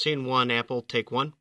Scene 0.00 0.26
one, 0.26 0.52
Apple, 0.52 0.82
take 0.82 1.10
one. 1.10 1.32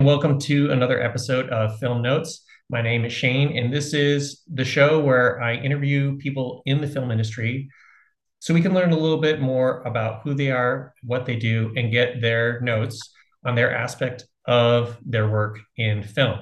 Welcome 0.00 0.40
to 0.40 0.72
another 0.72 1.00
episode 1.00 1.48
of 1.50 1.78
Film 1.78 2.02
Notes. 2.02 2.44
My 2.68 2.82
name 2.82 3.04
is 3.04 3.12
Shane, 3.12 3.56
and 3.56 3.72
this 3.72 3.94
is 3.94 4.42
the 4.52 4.64
show 4.64 4.98
where 4.98 5.40
I 5.40 5.54
interview 5.54 6.16
people 6.16 6.60
in 6.66 6.80
the 6.80 6.88
film 6.88 7.12
industry 7.12 7.70
so 8.40 8.54
we 8.54 8.60
can 8.60 8.74
learn 8.74 8.92
a 8.92 8.98
little 8.98 9.20
bit 9.20 9.40
more 9.40 9.82
about 9.82 10.22
who 10.22 10.34
they 10.34 10.50
are, 10.50 10.94
what 11.02 11.26
they 11.26 11.36
do, 11.36 11.72
and 11.76 11.92
get 11.92 12.20
their 12.20 12.60
notes 12.60 13.12
on 13.44 13.54
their 13.54 13.74
aspect 13.74 14.26
of 14.46 14.96
their 15.04 15.28
work 15.28 15.58
in 15.76 16.02
film. 16.02 16.38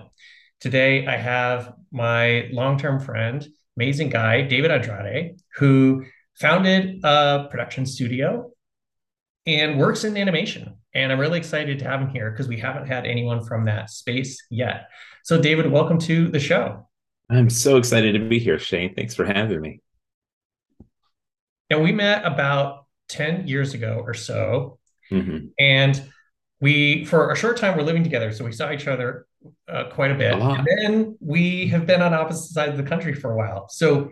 Today, 0.60 1.06
I 1.06 1.16
have 1.16 1.74
my 1.92 2.48
long 2.52 2.78
term 2.78 3.00
friend, 3.00 3.46
amazing 3.76 4.10
guy, 4.10 4.42
David 4.42 4.70
Andrade, 4.70 5.40
who 5.56 6.04
founded 6.34 7.00
a 7.04 7.46
production 7.50 7.86
studio 7.86 8.50
and 9.46 9.78
works 9.78 10.04
in 10.04 10.16
animation. 10.16 10.76
And 10.94 11.12
I'm 11.12 11.18
really 11.18 11.38
excited 11.38 11.78
to 11.78 11.84
have 11.84 12.00
him 12.00 12.08
here 12.08 12.30
because 12.30 12.48
we 12.48 12.58
haven't 12.58 12.86
had 12.86 13.06
anyone 13.06 13.44
from 13.44 13.66
that 13.66 13.90
space 13.90 14.42
yet. 14.50 14.88
So, 15.24 15.40
David, 15.40 15.70
welcome 15.70 15.98
to 16.00 16.28
the 16.28 16.40
show. 16.40 16.88
I'm 17.28 17.50
so 17.50 17.76
excited 17.76 18.12
to 18.12 18.28
be 18.28 18.38
here, 18.38 18.58
Shane. 18.58 18.94
Thanks 18.94 19.14
for 19.14 19.24
having 19.24 19.60
me. 19.60 19.80
And 21.70 21.82
we 21.82 21.92
met 21.92 22.24
about 22.24 22.86
10 23.08 23.46
years 23.46 23.74
ago 23.74 24.02
or 24.04 24.14
so. 24.14 24.78
Mm-hmm. 25.10 25.46
And 25.58 26.10
we, 26.60 27.04
for 27.04 27.32
a 27.32 27.36
short 27.36 27.56
time, 27.56 27.76
we're 27.76 27.84
living 27.84 28.02
together. 28.02 28.32
So 28.32 28.44
we 28.44 28.52
saw 28.52 28.72
each 28.72 28.86
other 28.86 29.26
uh, 29.68 29.84
quite 29.90 30.10
a 30.10 30.14
bit. 30.14 30.32
A 30.32 30.36
and 30.36 30.66
then 30.66 31.16
we 31.20 31.68
have 31.68 31.86
been 31.86 32.02
on 32.02 32.14
opposite 32.14 32.52
sides 32.52 32.72
of 32.72 32.76
the 32.78 32.88
country 32.88 33.14
for 33.14 33.32
a 33.32 33.36
while. 33.36 33.68
So 33.68 34.10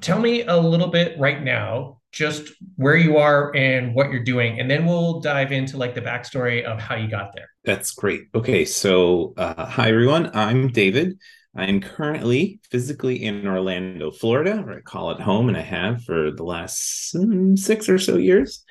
tell 0.00 0.20
me 0.20 0.42
a 0.42 0.56
little 0.56 0.88
bit 0.88 1.18
right 1.18 1.42
now, 1.42 2.00
just 2.12 2.52
where 2.76 2.96
you 2.96 3.16
are 3.16 3.54
and 3.56 3.94
what 3.94 4.10
you're 4.10 4.24
doing. 4.24 4.60
And 4.60 4.70
then 4.70 4.86
we'll 4.86 5.20
dive 5.20 5.52
into 5.52 5.76
like 5.76 5.94
the 5.94 6.02
backstory 6.02 6.64
of 6.64 6.80
how 6.80 6.96
you 6.96 7.08
got 7.08 7.34
there. 7.34 7.48
That's 7.64 7.92
great. 7.92 8.24
Okay, 8.34 8.64
so 8.64 9.34
uh, 9.36 9.66
hi 9.66 9.88
everyone. 9.88 10.30
I'm 10.34 10.68
David. 10.68 11.18
I'm 11.56 11.80
currently 11.80 12.60
physically 12.70 13.24
in 13.24 13.46
Orlando, 13.46 14.10
Florida, 14.10 14.56
where 14.56 14.78
I 14.78 14.80
call 14.80 15.10
it 15.12 15.20
home, 15.20 15.48
and 15.48 15.56
I 15.56 15.62
have 15.62 16.04
for 16.04 16.30
the 16.30 16.44
last 16.44 17.14
mm, 17.14 17.58
six 17.58 17.88
or 17.88 17.98
so 17.98 18.16
years. 18.16 18.64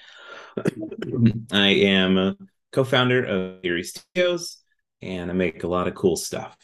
I 1.52 1.68
am 1.68 2.18
a 2.18 2.36
co-founder 2.72 3.24
of 3.26 3.62
Theory 3.62 3.84
Studios, 3.84 4.58
and 5.02 5.32
I 5.32 5.34
make 5.34 5.64
a 5.64 5.68
lot 5.68 5.88
of 5.88 5.96
cool 5.96 6.16
stuff. 6.16 6.56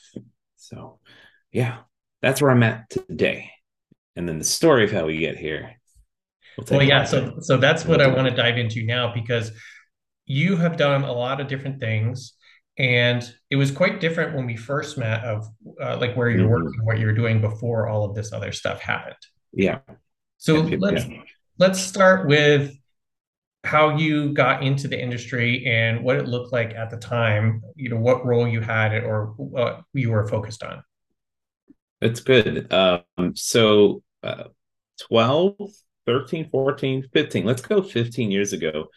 So, 0.57 0.99
yeah, 1.51 1.79
that's 2.21 2.41
where 2.41 2.51
I'm 2.51 2.63
at 2.63 2.89
today. 2.89 3.51
And 4.15 4.27
then 4.27 4.37
the 4.37 4.45
story 4.45 4.83
of 4.83 4.91
how 4.91 5.07
we 5.07 5.17
get 5.17 5.37
here. 5.37 5.75
we'll 6.57 6.67
Well, 6.69 6.87
yeah. 6.87 7.03
So, 7.03 7.37
so 7.39 7.57
that's 7.57 7.85
what 7.85 8.01
I 8.01 8.07
want 8.07 8.27
to 8.27 8.35
dive 8.35 8.57
into 8.57 8.85
now 8.85 9.13
because 9.13 9.51
you 10.25 10.55
have 10.57 10.77
done 10.77 11.03
a 11.03 11.11
lot 11.11 11.41
of 11.41 11.47
different 11.47 11.79
things, 11.79 12.33
and 12.77 13.23
it 13.49 13.55
was 13.57 13.71
quite 13.71 13.99
different 13.99 14.35
when 14.35 14.45
we 14.45 14.55
first 14.57 14.97
met. 14.97 15.23
Of 15.23 15.47
uh, 15.81 15.97
like 15.97 16.15
where 16.15 16.29
you're 16.29 16.47
Mhm. 16.47 16.49
working, 16.49 16.85
what 16.85 16.99
you're 16.99 17.13
doing 17.13 17.41
before 17.41 17.87
all 17.87 18.05
of 18.05 18.15
this 18.15 18.33
other 18.33 18.51
stuff 18.51 18.79
happened. 18.81 19.15
yeah, 19.53 19.79
So 20.37 20.65
yep, 20.67 20.79
let's 20.81 21.05
let's 21.59 21.79
start 21.79 22.27
with 22.27 22.75
how 23.63 23.95
you 23.97 24.33
got 24.33 24.63
into 24.63 24.87
the 24.87 24.99
industry 24.99 25.65
and 25.67 26.03
what 26.03 26.15
it 26.17 26.27
looked 26.27 26.51
like 26.53 26.73
at 26.73 26.89
the 26.89 26.97
time. 26.97 27.61
You 27.75 27.89
know, 27.89 27.97
what 27.97 28.25
role 28.25 28.47
you 28.47 28.61
had 28.61 28.93
or 29.03 29.33
what 29.37 29.83
you 29.93 30.11
were 30.11 30.27
focused 30.27 30.63
on. 30.63 30.83
that's 31.99 32.19
good. 32.21 32.71
Um, 32.73 33.35
so 33.35 34.03
uh, 34.23 34.45
12, 35.01 35.55
13, 36.05 36.49
14, 36.49 37.03
15. 37.13 37.45
Let's 37.45 37.61
go 37.61 37.81
15 37.81 38.31
years 38.31 38.53
ago. 38.53 38.87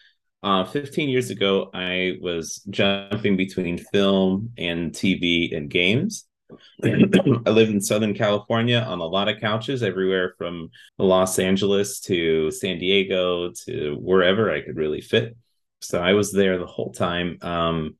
Uh, 0.45 0.63
15 0.63 1.09
years 1.09 1.31
ago, 1.31 1.71
I 1.73 2.19
was 2.21 2.63
jumping 2.69 3.35
between 3.35 3.79
film 3.79 4.51
and 4.59 4.93
TV 4.93 5.57
and 5.57 5.71
games. 5.71 6.27
I 6.85 7.51
lived 7.51 7.71
in 7.71 7.81
Southern 7.81 8.13
California 8.13 8.79
on 8.79 8.99
a 8.99 9.07
lot 9.07 9.31
of 9.31 9.41
couches, 9.41 9.83
everywhere 9.83 10.35
from 10.37 10.69
Los 10.99 11.39
Angeles 11.39 11.99
to 12.01 12.51
San 12.51 12.79
Diego 12.79 13.53
to 13.65 13.97
wherever 13.99 14.53
I 14.53 14.61
could 14.61 14.77
really 14.77 15.01
fit. 15.01 15.35
So 15.81 15.99
I 15.99 16.13
was 16.13 16.31
there 16.31 16.59
the 16.59 16.67
whole 16.67 16.93
time. 16.93 17.39
Um, 17.41 17.97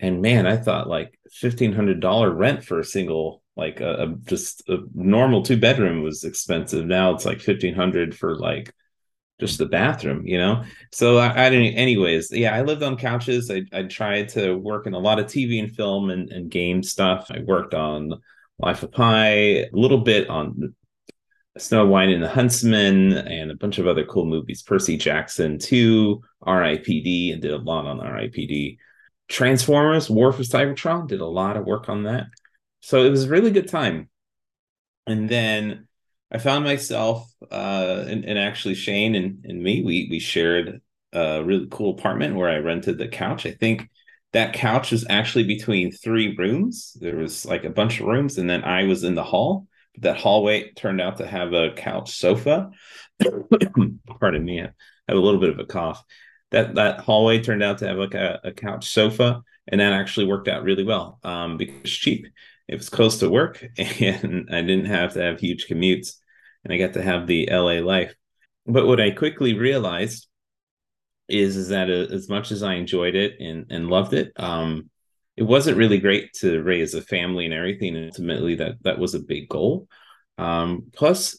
and 0.00 0.22
man, 0.22 0.46
I 0.46 0.56
thought 0.56 0.88
like 0.88 1.18
fifteen 1.30 1.74
hundred 1.74 2.00
dollar 2.00 2.30
rent 2.30 2.64
for 2.64 2.80
a 2.80 2.84
single, 2.84 3.42
like 3.54 3.82
a, 3.82 4.04
a 4.04 4.14
just 4.24 4.66
a 4.70 4.78
normal 4.94 5.42
two 5.42 5.58
bedroom 5.58 6.02
was 6.02 6.24
expensive. 6.24 6.86
Now 6.86 7.12
it's 7.12 7.26
like 7.26 7.40
fifteen 7.42 7.74
hundred 7.74 8.16
for 8.16 8.34
like 8.34 8.72
just 9.38 9.58
the 9.58 9.66
bathroom, 9.66 10.26
you 10.26 10.38
know. 10.38 10.64
So 10.92 11.18
I, 11.18 11.46
I 11.46 11.50
didn't. 11.50 11.74
Anyways, 11.74 12.30
yeah, 12.32 12.54
I 12.54 12.62
lived 12.62 12.82
on 12.82 12.96
couches. 12.96 13.50
I 13.50 13.62
I 13.72 13.82
tried 13.84 14.28
to 14.30 14.54
work 14.54 14.86
in 14.86 14.94
a 14.94 14.98
lot 14.98 15.18
of 15.18 15.26
TV 15.26 15.58
and 15.60 15.74
film 15.74 16.10
and 16.10 16.30
and 16.30 16.50
game 16.50 16.82
stuff. 16.82 17.30
I 17.30 17.40
worked 17.40 17.74
on 17.74 18.14
Life 18.58 18.82
of 18.82 18.92
Pi, 18.92 19.28
a 19.28 19.70
little 19.72 19.98
bit 19.98 20.28
on 20.28 20.74
Snow 21.58 21.86
White 21.86 22.10
and 22.10 22.22
the 22.22 22.28
Huntsman, 22.28 23.12
and 23.12 23.50
a 23.50 23.56
bunch 23.56 23.78
of 23.78 23.86
other 23.86 24.04
cool 24.04 24.26
movies. 24.26 24.62
Percy 24.62 24.96
Jackson 24.96 25.58
2, 25.58 26.22
R.I.P.D. 26.42 27.32
and 27.32 27.42
did 27.42 27.52
a 27.52 27.58
lot 27.58 27.86
on 27.86 28.00
R.I.P.D. 28.00 28.78
Transformers, 29.28 30.08
War 30.08 30.32
for 30.32 30.42
Cybertron, 30.42 31.08
did 31.08 31.20
a 31.20 31.26
lot 31.26 31.56
of 31.56 31.64
work 31.64 31.88
on 31.88 32.04
that. 32.04 32.26
So 32.80 33.04
it 33.04 33.10
was 33.10 33.24
a 33.24 33.28
really 33.28 33.50
good 33.50 33.68
time. 33.68 34.08
And 35.06 35.28
then 35.28 35.88
I 36.36 36.38
found 36.38 36.64
myself, 36.64 37.32
uh, 37.50 38.04
and, 38.06 38.22
and 38.26 38.38
actually 38.38 38.74
Shane 38.74 39.14
and, 39.14 39.42
and 39.46 39.62
me, 39.62 39.82
we 39.82 40.06
we 40.10 40.18
shared 40.18 40.82
a 41.14 41.42
really 41.42 41.66
cool 41.70 41.98
apartment 41.98 42.36
where 42.36 42.50
I 42.50 42.58
rented 42.58 42.98
the 42.98 43.08
couch. 43.08 43.46
I 43.46 43.52
think 43.52 43.88
that 44.34 44.52
couch 44.52 44.92
was 44.92 45.06
actually 45.08 45.44
between 45.44 45.92
three 45.92 46.36
rooms. 46.36 46.94
There 47.00 47.16
was 47.16 47.46
like 47.46 47.64
a 47.64 47.70
bunch 47.70 48.00
of 48.00 48.06
rooms, 48.06 48.36
and 48.36 48.50
then 48.50 48.64
I 48.64 48.84
was 48.84 49.02
in 49.02 49.14
the 49.14 49.24
hall. 49.24 49.66
But 49.94 50.02
That 50.02 50.16
hallway 50.18 50.72
turned 50.72 51.00
out 51.00 51.16
to 51.16 51.26
have 51.26 51.54
a 51.54 51.72
couch 51.72 52.10
sofa. 52.10 52.70
Pardon 54.20 54.44
me, 54.44 54.60
I 54.60 54.68
have 55.08 55.16
a 55.16 55.20
little 55.20 55.40
bit 55.40 55.48
of 55.48 55.58
a 55.58 55.64
cough 55.64 56.04
that 56.50 56.74
that 56.74 57.00
hallway 57.00 57.40
turned 57.40 57.62
out 57.62 57.78
to 57.78 57.88
have 57.88 57.96
like 57.96 58.12
a, 58.12 58.40
a 58.44 58.52
couch 58.52 58.90
sofa 58.90 59.42
and 59.68 59.80
that 59.80 59.94
actually 59.94 60.26
worked 60.26 60.48
out 60.48 60.64
really 60.64 60.84
well 60.84 61.18
um, 61.24 61.56
because 61.56 61.90
cheap 61.90 62.26
it 62.68 62.76
was 62.76 62.88
close 62.88 63.18
to 63.18 63.28
work 63.28 63.64
and 63.78 64.48
i 64.52 64.60
didn't 64.60 64.86
have 64.86 65.12
to 65.14 65.20
have 65.20 65.40
huge 65.40 65.66
commutes 65.66 66.18
and 66.66 66.74
i 66.74 66.78
got 66.78 66.94
to 66.94 67.02
have 67.02 67.26
the 67.26 67.48
la 67.50 67.80
life 67.80 68.14
but 68.66 68.86
what 68.86 69.00
i 69.00 69.10
quickly 69.10 69.54
realized 69.54 70.26
is 71.28 71.56
is 71.56 71.68
that 71.68 71.88
uh, 71.88 72.12
as 72.12 72.28
much 72.28 72.50
as 72.50 72.62
i 72.62 72.74
enjoyed 72.74 73.14
it 73.14 73.40
and 73.40 73.66
and 73.70 73.88
loved 73.88 74.12
it 74.12 74.32
um 74.36 74.90
it 75.36 75.42
wasn't 75.42 75.76
really 75.76 75.98
great 75.98 76.32
to 76.32 76.62
raise 76.62 76.94
a 76.94 77.02
family 77.02 77.44
and 77.44 77.54
everything 77.54 77.96
and 77.96 78.06
ultimately 78.06 78.56
that 78.56 78.74
that 78.82 78.98
was 78.98 79.14
a 79.14 79.20
big 79.20 79.48
goal 79.48 79.88
um 80.38 80.84
plus 80.92 81.38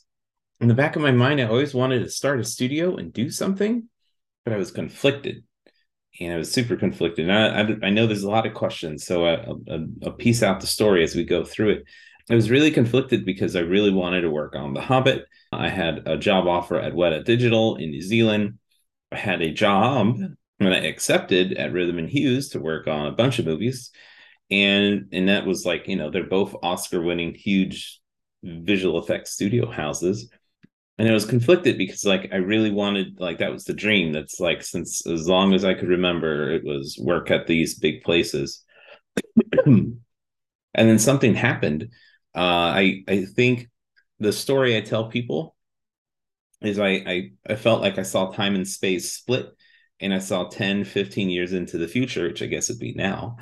in 0.61 0.67
the 0.67 0.73
back 0.73 0.95
of 0.95 1.01
my 1.01 1.11
mind 1.11 1.39
i 1.39 1.45
always 1.45 1.73
wanted 1.73 1.99
to 1.99 2.09
start 2.09 2.39
a 2.39 2.43
studio 2.43 2.95
and 2.95 3.13
do 3.13 3.29
something 3.29 3.87
but 4.47 4.53
I 4.53 4.59
was 4.59 4.71
conflicted, 4.71 5.43
and 6.21 6.33
I 6.33 6.37
was 6.37 6.49
super 6.49 6.77
conflicted. 6.77 7.29
And 7.29 7.37
I, 7.37 7.63
I, 7.63 7.87
I 7.87 7.89
know 7.89 8.07
there's 8.07 8.23
a 8.23 8.31
lot 8.31 8.45
of 8.45 8.53
questions, 8.53 9.05
so 9.05 9.25
I, 9.25 9.33
I'll, 9.43 9.61
I'll 10.05 10.11
piece 10.13 10.41
out 10.41 10.61
the 10.61 10.67
story 10.67 11.03
as 11.03 11.15
we 11.15 11.25
go 11.25 11.43
through 11.43 11.71
it. 11.71 11.83
I 12.29 12.35
was 12.35 12.49
really 12.49 12.71
conflicted 12.71 13.25
because 13.25 13.55
I 13.55 13.61
really 13.61 13.91
wanted 13.91 14.21
to 14.21 14.29
work 14.29 14.55
on 14.55 14.73
The 14.73 14.81
Hobbit. 14.81 15.25
I 15.51 15.69
had 15.69 16.07
a 16.07 16.17
job 16.17 16.47
offer 16.47 16.77
at 16.77 16.93
Weta 16.93 17.23
Digital 17.23 17.77
in 17.77 17.91
New 17.91 18.01
Zealand. 18.01 18.59
I 19.11 19.17
had 19.17 19.41
a 19.41 19.53
job 19.53 20.17
and 20.59 20.73
I 20.73 20.77
accepted 20.77 21.53
at 21.53 21.71
Rhythm 21.71 21.99
and 21.99 22.09
Hues 22.09 22.49
to 22.49 22.59
work 22.59 22.87
on 22.87 23.07
a 23.07 23.11
bunch 23.11 23.39
of 23.39 23.45
movies, 23.45 23.91
and 24.51 25.07
and 25.11 25.29
that 25.29 25.45
was 25.45 25.65
like 25.65 25.87
you 25.87 25.95
know 25.95 26.09
they're 26.09 26.23
both 26.23 26.55
Oscar-winning 26.63 27.35
huge 27.35 28.01
visual 28.43 28.99
effects 28.99 29.31
studio 29.31 29.69
houses 29.69 30.29
and 30.97 31.07
I 31.07 31.13
was 31.13 31.25
conflicted 31.25 31.77
because 31.77 32.05
like 32.05 32.29
I 32.33 32.37
really 32.37 32.71
wanted 32.71 33.19
like 33.19 33.37
that 33.39 33.51
was 33.51 33.65
the 33.65 33.73
dream. 33.73 34.13
That's 34.13 34.39
like 34.39 34.63
since 34.63 35.05
as 35.05 35.27
long 35.27 35.53
as 35.53 35.63
I 35.63 35.75
could 35.75 35.89
remember, 35.89 36.51
it 36.51 36.63
was 36.63 36.97
work 36.99 37.29
at 37.29 37.45
these 37.45 37.77
big 37.77 38.03
places. 38.03 38.63
and 39.65 39.99
then 40.73 40.99
something 40.99 41.35
happened. 41.35 41.89
Uh, 42.37 42.71
I 42.75 43.03
I 43.07 43.25
think 43.25 43.67
the 44.19 44.31
story 44.31 44.77
I 44.77 44.81
tell 44.81 45.09
people 45.09 45.55
is 46.61 46.79
I, 46.79 46.89
I 46.89 47.31
I 47.49 47.55
felt 47.55 47.81
like 47.81 47.97
I 47.97 48.03
saw 48.03 48.31
time 48.31 48.55
and 48.55 48.67
space 48.67 49.13
split 49.13 49.49
and 49.99 50.13
I 50.13 50.19
saw 50.19 50.47
10, 50.47 50.83
15 50.85 51.29
years 51.29 51.53
into 51.53 51.77
the 51.77 51.87
future, 51.87 52.27
which 52.27 52.43
I 52.43 52.45
guess 52.45 52.69
it'd 52.69 52.79
be 52.79 52.93
now. 52.93 53.37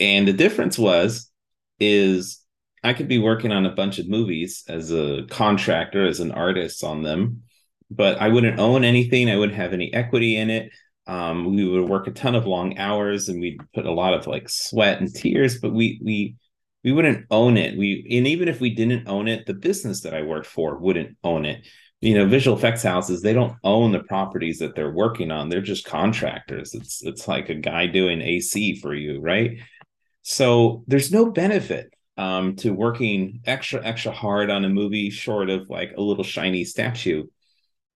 And 0.00 0.26
the 0.26 0.32
difference 0.32 0.78
was 0.78 1.30
is 1.78 2.40
I 2.82 2.94
could 2.94 3.08
be 3.08 3.18
working 3.18 3.52
on 3.52 3.66
a 3.66 3.74
bunch 3.74 3.98
of 4.00 4.08
movies 4.08 4.64
as 4.68 4.92
a 4.92 5.22
contractor, 5.30 6.06
as 6.06 6.18
an 6.18 6.32
artist 6.32 6.82
on 6.82 7.02
them, 7.02 7.42
but 7.90 8.20
I 8.20 8.28
wouldn't 8.28 8.58
own 8.58 8.84
anything. 8.84 9.30
I 9.30 9.36
wouldn't 9.36 9.58
have 9.58 9.72
any 9.72 9.92
equity 9.94 10.36
in 10.36 10.50
it. 10.50 10.72
Um, 11.06 11.54
we 11.54 11.64
would 11.68 11.88
work 11.88 12.06
a 12.08 12.12
ton 12.12 12.34
of 12.34 12.46
long 12.46 12.78
hours 12.78 13.28
and 13.28 13.40
we'd 13.40 13.60
put 13.74 13.86
a 13.86 13.92
lot 13.92 14.14
of 14.14 14.26
like 14.26 14.48
sweat 14.48 15.00
and 15.00 15.12
tears, 15.14 15.60
but 15.60 15.72
we 15.72 16.00
we 16.02 16.36
we 16.84 16.92
wouldn't 16.92 17.26
own 17.30 17.56
it. 17.56 17.76
We 17.76 18.06
and 18.10 18.26
even 18.26 18.48
if 18.48 18.60
we 18.60 18.74
didn't 18.74 19.08
own 19.08 19.28
it, 19.28 19.46
the 19.46 19.54
business 19.54 20.00
that 20.02 20.14
I 20.14 20.22
worked 20.22 20.46
for 20.46 20.78
wouldn't 20.78 21.16
own 21.22 21.44
it. 21.44 21.66
You 22.00 22.14
know, 22.14 22.26
visual 22.26 22.56
effects 22.56 22.82
houses, 22.82 23.22
they 23.22 23.32
don't 23.32 23.56
own 23.62 23.92
the 23.92 24.02
properties 24.02 24.58
that 24.58 24.74
they're 24.74 24.90
working 24.90 25.30
on. 25.30 25.48
They're 25.48 25.60
just 25.60 25.84
contractors. 25.84 26.74
It's 26.74 27.02
it's 27.04 27.28
like 27.28 27.48
a 27.48 27.54
guy 27.54 27.86
doing 27.86 28.20
AC 28.20 28.80
for 28.80 28.94
you, 28.94 29.20
right? 29.20 29.58
So 30.22 30.84
there's 30.88 31.12
no 31.12 31.30
benefit 31.30 31.92
um, 32.16 32.56
to 32.56 32.70
working 32.70 33.40
extra 33.46 33.84
extra 33.84 34.12
hard 34.12 34.50
on 34.50 34.64
a 34.64 34.68
movie 34.68 35.10
short 35.10 35.50
of 35.50 35.70
like 35.70 35.94
a 35.96 36.02
little 36.02 36.24
shiny 36.24 36.64
statue. 36.64 37.24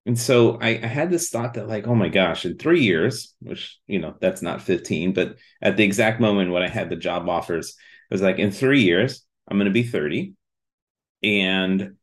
And 0.05 0.17
so 0.17 0.57
I, 0.61 0.69
I, 0.69 0.87
had 0.87 1.09
this 1.09 1.29
thought 1.29 1.55
that 1.55 1.67
like, 1.67 1.85
oh 1.85 1.93
my 1.93 2.07
gosh, 2.07 2.45
in 2.45 2.57
three 2.57 2.81
years, 2.81 3.35
which 3.41 3.77
you 3.87 3.99
know 3.99 4.15
that's 4.21 4.41
not 4.41 4.61
15, 4.61 5.13
but 5.13 5.35
at 5.61 5.75
the 5.75 5.83
exact 5.83 6.21
moment 6.21 6.51
when 6.51 6.63
I 6.63 6.69
had 6.69 6.89
the 6.89 6.95
job 6.95 7.27
offers, 7.27 7.75
was 8.09 8.21
like 8.21 8.39
in 8.39 8.51
three 8.51 8.81
years, 8.81 9.25
I'm 9.47 9.57
going 9.57 9.65
to 9.65 9.71
be 9.71 9.83
30. 9.83 10.33
And 11.23 11.95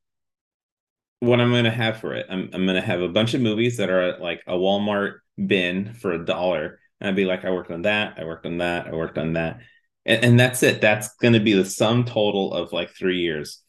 what 1.21 1.41
I'm 1.41 1.51
going 1.51 1.65
to 1.65 1.71
have 1.71 1.99
for 1.99 2.15
it, 2.15 2.27
I'm, 2.29 2.51
I'm 2.53 2.67
going 2.67 2.75
to 2.75 2.81
have 2.81 3.01
a 3.01 3.09
bunch 3.09 3.35
of 3.35 3.41
movies 3.41 3.79
that 3.79 3.91
are 3.91 4.19
like 4.19 4.43
a 4.47 4.55
Walmart 4.55 5.19
bin 5.45 5.95
for 5.95 6.13
a 6.13 6.25
dollar. 6.25 6.79
And 7.01 7.09
I'd 7.09 7.17
be 7.17 7.25
like, 7.25 7.45
I 7.45 7.51
worked 7.51 7.71
on 7.71 7.83
that. 7.83 8.19
I 8.19 8.25
worked 8.25 8.47
on 8.47 8.59
that. 8.59 8.87
I 8.87 8.93
worked 8.93 9.19
on 9.19 9.35
that. 9.35 9.61
And, 10.05 10.25
and 10.25 10.41
that's 10.41 10.63
it. 10.63 10.81
That's 10.81 11.15
going 11.17 11.35
to 11.35 11.41
be 11.41 11.53
the 11.53 11.65
sum 11.65 12.05
total 12.05 12.53
of 12.53 12.73
like 12.73 12.91
three 12.91 13.21
years. 13.21 13.61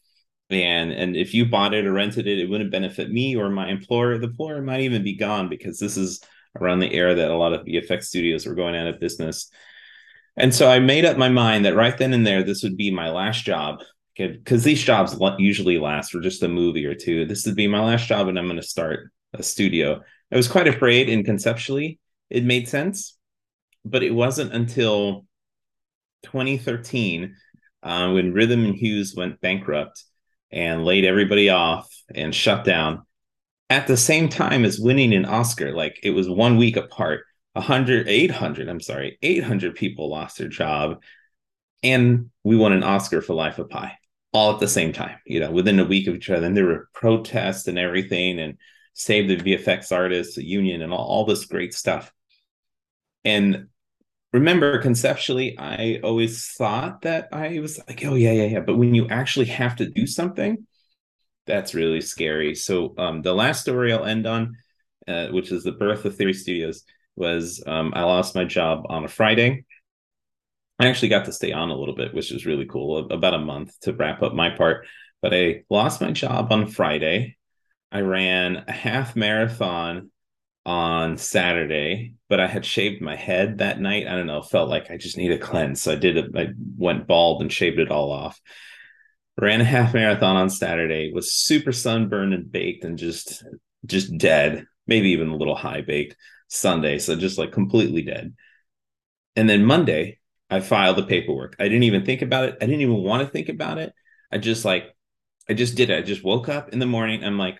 And 0.48 0.92
and 0.92 1.16
if 1.16 1.34
you 1.34 1.46
bought 1.46 1.74
it 1.74 1.86
or 1.86 1.92
rented 1.92 2.28
it, 2.28 2.38
it 2.38 2.48
wouldn't 2.48 2.70
benefit 2.70 3.10
me 3.10 3.34
or 3.34 3.50
my 3.50 3.68
employer. 3.68 4.16
The 4.16 4.28
employer 4.28 4.62
might 4.62 4.82
even 4.82 5.02
be 5.02 5.16
gone 5.16 5.48
because 5.48 5.80
this 5.80 5.96
is 5.96 6.20
around 6.60 6.78
the 6.78 6.92
era 6.92 7.16
that 7.16 7.30
a 7.30 7.36
lot 7.36 7.52
of 7.52 7.64
the 7.64 7.72
VFX 7.72 8.04
studios 8.04 8.46
were 8.46 8.54
going 8.54 8.76
out 8.76 8.86
of 8.86 9.00
business. 9.00 9.50
And 10.36 10.54
so 10.54 10.70
I 10.70 10.78
made 10.78 11.04
up 11.04 11.16
my 11.16 11.28
mind 11.28 11.64
that 11.64 11.74
right 11.74 11.96
then 11.96 12.12
and 12.12 12.26
there, 12.26 12.42
this 12.42 12.62
would 12.62 12.76
be 12.76 12.90
my 12.90 13.10
last 13.10 13.44
job 13.44 13.80
because 14.16 14.64
these 14.64 14.82
jobs 14.82 15.16
usually 15.38 15.78
last 15.78 16.10
for 16.10 16.20
just 16.20 16.42
a 16.42 16.48
movie 16.48 16.86
or 16.86 16.94
two. 16.94 17.26
This 17.26 17.44
would 17.46 17.56
be 17.56 17.66
my 17.66 17.80
last 17.80 18.06
job, 18.08 18.28
and 18.28 18.38
I'm 18.38 18.46
going 18.46 18.60
to 18.60 18.66
start 18.66 19.10
a 19.34 19.42
studio. 19.42 20.02
I 20.32 20.36
was 20.36 20.48
quite 20.48 20.68
afraid, 20.68 21.08
and 21.08 21.24
conceptually, 21.24 21.98
it 22.30 22.44
made 22.44 22.68
sense, 22.68 23.16
but 23.84 24.02
it 24.02 24.14
wasn't 24.14 24.52
until 24.52 25.26
2013 26.24 27.36
uh, 27.82 28.10
when 28.10 28.32
Rhythm 28.32 28.64
and 28.64 28.74
Hues 28.74 29.14
went 29.14 29.40
bankrupt 29.40 30.02
and 30.50 30.84
laid 30.84 31.04
everybody 31.04 31.50
off 31.50 31.88
and 32.14 32.34
shut 32.34 32.64
down 32.64 33.02
at 33.68 33.86
the 33.86 33.96
same 33.96 34.28
time 34.28 34.64
as 34.64 34.80
winning 34.80 35.12
an 35.12 35.24
Oscar. 35.24 35.72
Like 35.72 36.00
it 36.02 36.10
was 36.10 36.28
one 36.28 36.56
week 36.56 36.76
apart. 36.76 37.24
100 37.56 38.08
800 38.08 38.68
i'm 38.68 38.80
sorry 38.80 39.18
800 39.22 39.74
people 39.74 40.10
lost 40.10 40.38
their 40.38 40.48
job 40.48 41.02
and 41.82 42.30
we 42.44 42.56
won 42.56 42.72
an 42.72 42.82
oscar 42.82 43.22
for 43.22 43.34
life 43.34 43.58
of 43.58 43.70
pi 43.70 43.96
all 44.36 44.52
at 44.52 44.60
the 44.60 44.68
same 44.68 44.92
time 44.92 45.16
you 45.24 45.40
know 45.40 45.50
within 45.50 45.80
a 45.80 45.84
week 45.84 46.06
of 46.06 46.14
each 46.14 46.28
other. 46.28 46.46
And 46.46 46.56
there 46.56 46.66
were 46.66 46.88
protests 46.92 47.68
and 47.68 47.78
everything 47.78 48.38
and 48.38 48.58
save 48.92 49.28
the 49.28 49.36
vfx 49.36 49.90
artists 49.90 50.36
the 50.36 50.44
union 50.44 50.82
and 50.82 50.92
all, 50.92 51.06
all 51.06 51.24
this 51.24 51.46
great 51.46 51.72
stuff. 51.72 52.12
And 53.24 53.68
remember 54.32 54.78
conceptually 54.82 55.58
i 55.58 56.00
always 56.04 56.48
thought 56.48 57.00
that 57.02 57.28
i 57.32 57.58
was 57.60 57.78
like 57.88 58.04
oh 58.04 58.14
yeah 58.14 58.32
yeah 58.32 58.44
yeah. 58.44 58.60
But 58.60 58.76
when 58.76 58.94
you 58.94 59.08
actually 59.08 59.46
have 59.46 59.76
to 59.76 59.88
do 59.88 60.06
something 60.06 60.66
that's 61.46 61.74
really 61.74 62.00
scary. 62.00 62.56
So 62.56 62.92
um, 62.98 63.22
the 63.22 63.32
last 63.32 63.62
story 63.62 63.92
i'll 63.92 64.04
end 64.04 64.26
on 64.26 64.56
uh, 65.08 65.28
which 65.28 65.50
is 65.52 65.64
the 65.64 65.72
birth 65.72 66.04
of 66.04 66.16
theory 66.16 66.34
studios 66.34 66.82
was 67.16 67.62
um, 67.66 67.92
I 67.94 68.02
lost 68.02 68.34
my 68.34 68.44
job 68.44 68.86
on 68.88 69.04
a 69.04 69.08
Friday. 69.08 69.64
I 70.78 70.88
actually 70.88 71.08
got 71.08 71.24
to 71.24 71.32
stay 71.32 71.52
on 71.52 71.70
a 71.70 71.76
little 71.76 71.94
bit, 71.94 72.14
which 72.14 72.30
was 72.30 72.46
really 72.46 72.66
cool, 72.66 73.10
about 73.10 73.34
a 73.34 73.38
month 73.38 73.78
to 73.80 73.94
wrap 73.94 74.22
up 74.22 74.34
my 74.34 74.50
part. 74.50 74.86
But 75.22 75.32
I 75.32 75.64
lost 75.70 76.02
my 76.02 76.12
job 76.12 76.52
on 76.52 76.66
Friday. 76.66 77.36
I 77.90 78.00
ran 78.00 78.64
a 78.68 78.72
half 78.72 79.16
marathon 79.16 80.10
on 80.66 81.16
Saturday, 81.16 82.14
but 82.28 82.40
I 82.40 82.46
had 82.46 82.66
shaved 82.66 83.00
my 83.00 83.16
head 83.16 83.58
that 83.58 83.80
night. 83.80 84.06
I 84.06 84.16
don't 84.16 84.26
know, 84.26 84.42
felt 84.42 84.68
like 84.68 84.90
I 84.90 84.96
just 84.96 85.16
need 85.16 85.30
a 85.30 85.38
cleanse. 85.38 85.80
So 85.80 85.92
I 85.92 85.94
did 85.94 86.16
it. 86.16 86.36
I 86.36 86.48
went 86.76 87.06
bald 87.06 87.40
and 87.40 87.52
shaved 87.52 87.78
it 87.78 87.90
all 87.90 88.10
off. 88.10 88.38
Ran 89.40 89.60
a 89.60 89.64
half 89.64 89.94
marathon 89.94 90.36
on 90.36 90.50
Saturday, 90.50 91.12
was 91.12 91.32
super 91.32 91.72
sunburned 91.72 92.34
and 92.34 92.50
baked 92.50 92.84
and 92.84 92.98
just 92.98 93.44
just 93.84 94.16
dead, 94.18 94.66
maybe 94.86 95.10
even 95.10 95.28
a 95.28 95.36
little 95.36 95.54
high 95.54 95.82
baked. 95.82 96.16
Sunday, 96.48 96.98
so 96.98 97.16
just 97.16 97.38
like 97.38 97.52
completely 97.52 98.02
dead. 98.02 98.34
And 99.34 99.48
then 99.48 99.64
Monday, 99.64 100.18
I 100.50 100.60
filed 100.60 100.96
the 100.96 101.02
paperwork. 101.04 101.56
I 101.58 101.64
didn't 101.64 101.84
even 101.84 102.04
think 102.04 102.22
about 102.22 102.44
it. 102.44 102.56
I 102.60 102.66
didn't 102.66 102.80
even 102.80 103.02
want 103.02 103.26
to 103.26 103.32
think 103.32 103.48
about 103.48 103.78
it. 103.78 103.92
I 104.32 104.38
just 104.38 104.64
like, 104.64 104.94
I 105.48 105.54
just 105.54 105.76
did 105.76 105.90
it. 105.90 105.98
I 105.98 106.02
just 106.02 106.24
woke 106.24 106.48
up 106.48 106.70
in 106.70 106.78
the 106.78 106.86
morning. 106.86 107.24
I'm 107.24 107.38
like, 107.38 107.58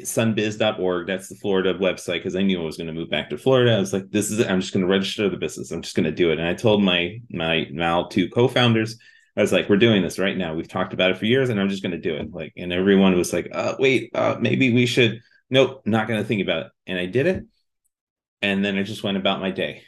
sunbiz.org. 0.00 1.06
That's 1.06 1.28
the 1.28 1.34
Florida 1.34 1.74
website 1.74 2.14
because 2.14 2.36
I 2.36 2.42
knew 2.42 2.60
I 2.60 2.64
was 2.64 2.76
going 2.76 2.86
to 2.86 2.92
move 2.92 3.10
back 3.10 3.30
to 3.30 3.38
Florida. 3.38 3.76
I 3.76 3.80
was 3.80 3.92
like, 3.92 4.10
this 4.10 4.30
is 4.30 4.38
it. 4.38 4.50
I'm 4.50 4.60
just 4.60 4.72
going 4.72 4.84
to 4.84 4.90
register 4.90 5.28
the 5.28 5.36
business. 5.36 5.70
I'm 5.70 5.82
just 5.82 5.96
going 5.96 6.04
to 6.04 6.12
do 6.12 6.30
it. 6.30 6.38
And 6.38 6.48
I 6.48 6.54
told 6.54 6.82
my 6.82 7.18
my 7.30 7.66
now 7.70 8.04
two 8.04 8.28
co-founders, 8.28 8.98
I 9.36 9.40
was 9.40 9.52
like, 9.52 9.68
we're 9.68 9.76
doing 9.76 10.02
this 10.02 10.18
right 10.18 10.36
now. 10.36 10.54
We've 10.54 10.68
talked 10.68 10.92
about 10.92 11.10
it 11.10 11.18
for 11.18 11.26
years, 11.26 11.48
and 11.48 11.60
I'm 11.60 11.68
just 11.68 11.82
going 11.82 11.92
to 11.92 11.98
do 11.98 12.14
it. 12.14 12.32
Like, 12.32 12.52
and 12.56 12.72
everyone 12.72 13.16
was 13.16 13.32
like, 13.32 13.48
uh, 13.52 13.74
wait, 13.78 14.10
uh, 14.14 14.36
maybe 14.40 14.72
we 14.72 14.86
should. 14.86 15.20
Nope, 15.50 15.82
not 15.86 16.06
going 16.08 16.20
to 16.20 16.26
think 16.26 16.42
about 16.42 16.66
it. 16.66 16.72
And 16.86 16.98
I 16.98 17.06
did 17.06 17.26
it 17.26 17.44
and 18.42 18.64
then 18.64 18.76
I 18.76 18.82
just 18.82 19.02
went 19.02 19.16
about 19.16 19.40
my 19.40 19.50
day. 19.50 19.82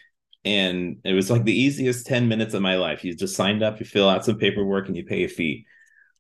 And 0.45 0.99
it 1.05 1.13
was 1.13 1.31
like 1.31 1.45
the 1.45 1.59
easiest 1.59 2.07
10 2.07 2.29
minutes 2.29 2.55
of 2.55 2.63
my 2.63 2.77
life. 2.77 3.05
You 3.05 3.15
just 3.15 3.37
signed 3.37 3.63
up, 3.63 3.79
you 3.79 3.87
fill 3.87 4.09
out 4.09 4.25
some 4.25 4.39
paperwork, 4.39 4.89
and 4.89 4.97
you 4.97 5.05
pay 5.05 5.25
a 5.25 5.29
fee. 5.29 5.67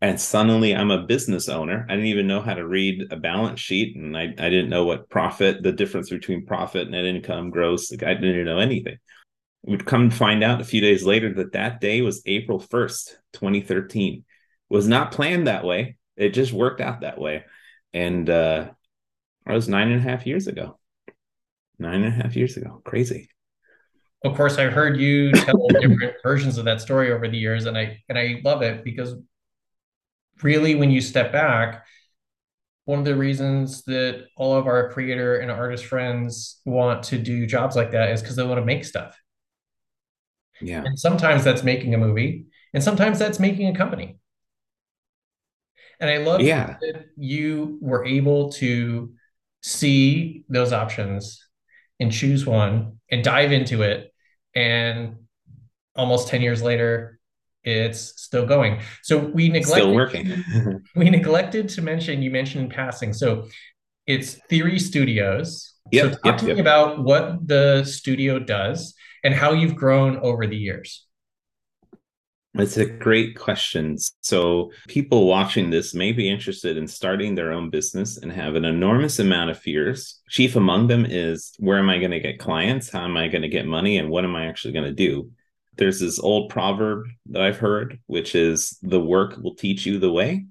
And 0.02 0.20
suddenly 0.20 0.74
I'm 0.74 0.90
a 0.90 1.06
business 1.06 1.48
owner. 1.48 1.86
I 1.88 1.92
didn't 1.92 2.06
even 2.06 2.26
know 2.26 2.40
how 2.40 2.54
to 2.54 2.66
read 2.66 3.12
a 3.12 3.16
balance 3.16 3.60
sheet. 3.60 3.96
And 3.96 4.16
I, 4.16 4.24
I 4.24 4.48
didn't 4.48 4.70
know 4.70 4.84
what 4.84 5.10
profit, 5.10 5.62
the 5.62 5.72
difference 5.72 6.10
between 6.10 6.46
profit, 6.46 6.90
net 6.90 7.04
income, 7.04 7.50
gross. 7.50 7.90
Like 7.90 8.02
I 8.02 8.14
didn't 8.14 8.44
know 8.46 8.58
anything. 8.58 8.98
We'd 9.62 9.84
come 9.84 10.10
find 10.10 10.42
out 10.42 10.60
a 10.60 10.64
few 10.64 10.80
days 10.80 11.04
later 11.04 11.34
that 11.34 11.52
that 11.52 11.80
day 11.80 12.00
was 12.00 12.22
April 12.24 12.58
1st, 12.60 13.14
2013. 13.34 14.14
It 14.14 14.24
was 14.74 14.88
not 14.88 15.12
planned 15.12 15.46
that 15.48 15.64
way. 15.64 15.96
It 16.16 16.30
just 16.30 16.52
worked 16.52 16.80
out 16.80 17.02
that 17.02 17.18
way. 17.18 17.44
And 17.92 18.28
uh, 18.28 18.70
that 19.44 19.54
was 19.54 19.68
nine 19.68 19.90
and 19.90 20.00
a 20.00 20.10
half 20.10 20.26
years 20.26 20.46
ago 20.46 20.79
nine 21.80 22.02
and 22.02 22.20
a 22.20 22.22
half 22.22 22.36
years 22.36 22.56
ago. 22.56 22.80
Crazy. 22.84 23.28
Of 24.22 24.36
course, 24.36 24.58
I've 24.58 24.72
heard 24.72 24.98
you 24.98 25.32
tell 25.32 25.66
different 25.80 26.14
versions 26.22 26.58
of 26.58 26.66
that 26.66 26.80
story 26.80 27.10
over 27.10 27.26
the 27.26 27.38
years, 27.38 27.64
and 27.66 27.76
I 27.76 28.02
and 28.08 28.18
I 28.18 28.40
love 28.44 28.62
it 28.62 28.84
because 28.84 29.14
really, 30.42 30.74
when 30.74 30.90
you 30.90 31.00
step 31.00 31.32
back, 31.32 31.86
one 32.84 32.98
of 32.98 33.04
the 33.04 33.16
reasons 33.16 33.82
that 33.84 34.26
all 34.36 34.54
of 34.54 34.66
our 34.66 34.90
creator 34.90 35.38
and 35.38 35.50
artist 35.50 35.86
friends 35.86 36.60
want 36.66 37.02
to 37.04 37.18
do 37.18 37.46
jobs 37.46 37.76
like 37.76 37.92
that 37.92 38.10
is 38.10 38.20
because 38.20 38.36
they 38.36 38.44
want 38.44 38.60
to 38.60 38.64
make 38.64 38.84
stuff. 38.84 39.18
Yeah. 40.60 40.82
And 40.84 40.98
sometimes 40.98 41.42
that's 41.42 41.62
making 41.62 41.94
a 41.94 41.98
movie, 41.98 42.46
and 42.74 42.84
sometimes 42.84 43.18
that's 43.18 43.40
making 43.40 43.68
a 43.68 43.74
company. 43.74 44.18
And 45.98 46.10
I 46.10 46.18
love 46.18 46.42
yeah. 46.42 46.76
that 46.80 47.06
you 47.16 47.78
were 47.80 48.04
able 48.04 48.52
to 48.52 49.12
see 49.62 50.44
those 50.48 50.72
options 50.72 51.46
and 52.00 52.10
choose 52.10 52.46
one 52.46 52.98
and 53.10 53.22
dive 53.22 53.52
into 53.52 53.82
it. 53.82 54.12
And 54.54 55.16
almost 55.94 56.28
10 56.28 56.42
years 56.42 56.62
later, 56.62 57.20
it's 57.62 58.20
still 58.22 58.46
going. 58.46 58.80
So 59.02 59.18
we 59.18 59.48
neglected 59.48 59.82
still 59.82 59.94
working. 59.94 60.82
we 60.96 61.10
neglected 61.10 61.68
to 61.70 61.82
mention, 61.82 62.22
you 62.22 62.30
mentioned 62.30 62.64
in 62.64 62.70
passing. 62.70 63.12
So 63.12 63.48
it's 64.06 64.34
Theory 64.48 64.78
Studios. 64.78 65.74
Yep, 65.92 66.04
so 66.04 66.10
talk 66.10 66.24
yep, 66.24 66.38
to 66.38 66.46
yep. 66.46 66.54
me 66.56 66.60
about 66.60 67.04
what 67.04 67.46
the 67.46 67.84
studio 67.84 68.38
does 68.38 68.94
and 69.22 69.34
how 69.34 69.52
you've 69.52 69.76
grown 69.76 70.16
over 70.18 70.46
the 70.46 70.56
years. 70.56 71.06
It's 72.54 72.76
a 72.78 72.84
great 72.86 73.38
question. 73.38 73.96
So, 74.22 74.72
people 74.88 75.28
watching 75.28 75.70
this 75.70 75.94
may 75.94 76.10
be 76.10 76.28
interested 76.28 76.76
in 76.76 76.88
starting 76.88 77.34
their 77.34 77.52
own 77.52 77.70
business 77.70 78.16
and 78.16 78.32
have 78.32 78.56
an 78.56 78.64
enormous 78.64 79.20
amount 79.20 79.50
of 79.50 79.58
fears. 79.58 80.20
Chief 80.28 80.56
among 80.56 80.88
them 80.88 81.06
is 81.08 81.52
where 81.58 81.78
am 81.78 81.88
I 81.88 81.98
going 81.98 82.10
to 82.10 82.18
get 82.18 82.40
clients? 82.40 82.90
How 82.90 83.04
am 83.04 83.16
I 83.16 83.28
going 83.28 83.42
to 83.42 83.48
get 83.48 83.66
money? 83.66 83.98
And 83.98 84.10
what 84.10 84.24
am 84.24 84.34
I 84.34 84.46
actually 84.46 84.72
going 84.72 84.86
to 84.86 84.92
do? 84.92 85.30
There's 85.76 86.00
this 86.00 86.18
old 86.18 86.50
proverb 86.50 87.06
that 87.26 87.40
I've 87.40 87.58
heard, 87.58 88.00
which 88.06 88.34
is 88.34 88.76
the 88.82 89.00
work 89.00 89.36
will 89.40 89.54
teach 89.54 89.86
you 89.86 90.00
the 90.00 90.12
way. 90.12 90.46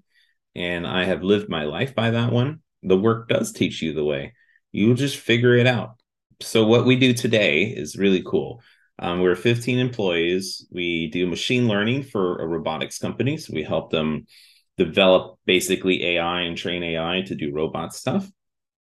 And 0.55 0.87
I 0.87 1.03
have 1.03 1.21
lived 1.21 1.49
my 1.49 1.65
life 1.65 1.95
by 1.95 2.11
that 2.11 2.31
one. 2.31 2.61
The 2.81 2.97
work 2.97 3.27
does 3.27 3.51
teach 3.51 3.81
you 3.81 3.93
the 3.93 4.05
way. 4.05 4.33
You 4.71 4.93
just 4.93 5.17
figure 5.17 5.55
it 5.55 5.67
out. 5.67 5.95
So, 6.41 6.65
what 6.65 6.85
we 6.85 6.95
do 6.95 7.13
today 7.13 7.63
is 7.63 7.97
really 7.97 8.23
cool 8.23 8.61
um, 8.99 9.21
we're 9.21 9.35
15 9.35 9.79
employees. 9.79 10.67
We 10.71 11.07
do 11.07 11.25
machine 11.25 11.67
learning 11.67 12.03
for 12.03 12.37
a 12.37 12.47
robotics 12.47 12.97
company. 12.97 13.37
So 13.37 13.53
we 13.53 13.63
help 13.63 13.91
them 13.91 14.27
develop 14.77 15.39
basically 15.45 16.03
AI 16.05 16.41
and 16.41 16.57
train 16.57 16.83
AI 16.83 17.23
to 17.27 17.35
do 17.35 17.53
robot 17.53 17.93
stuff. 17.93 18.29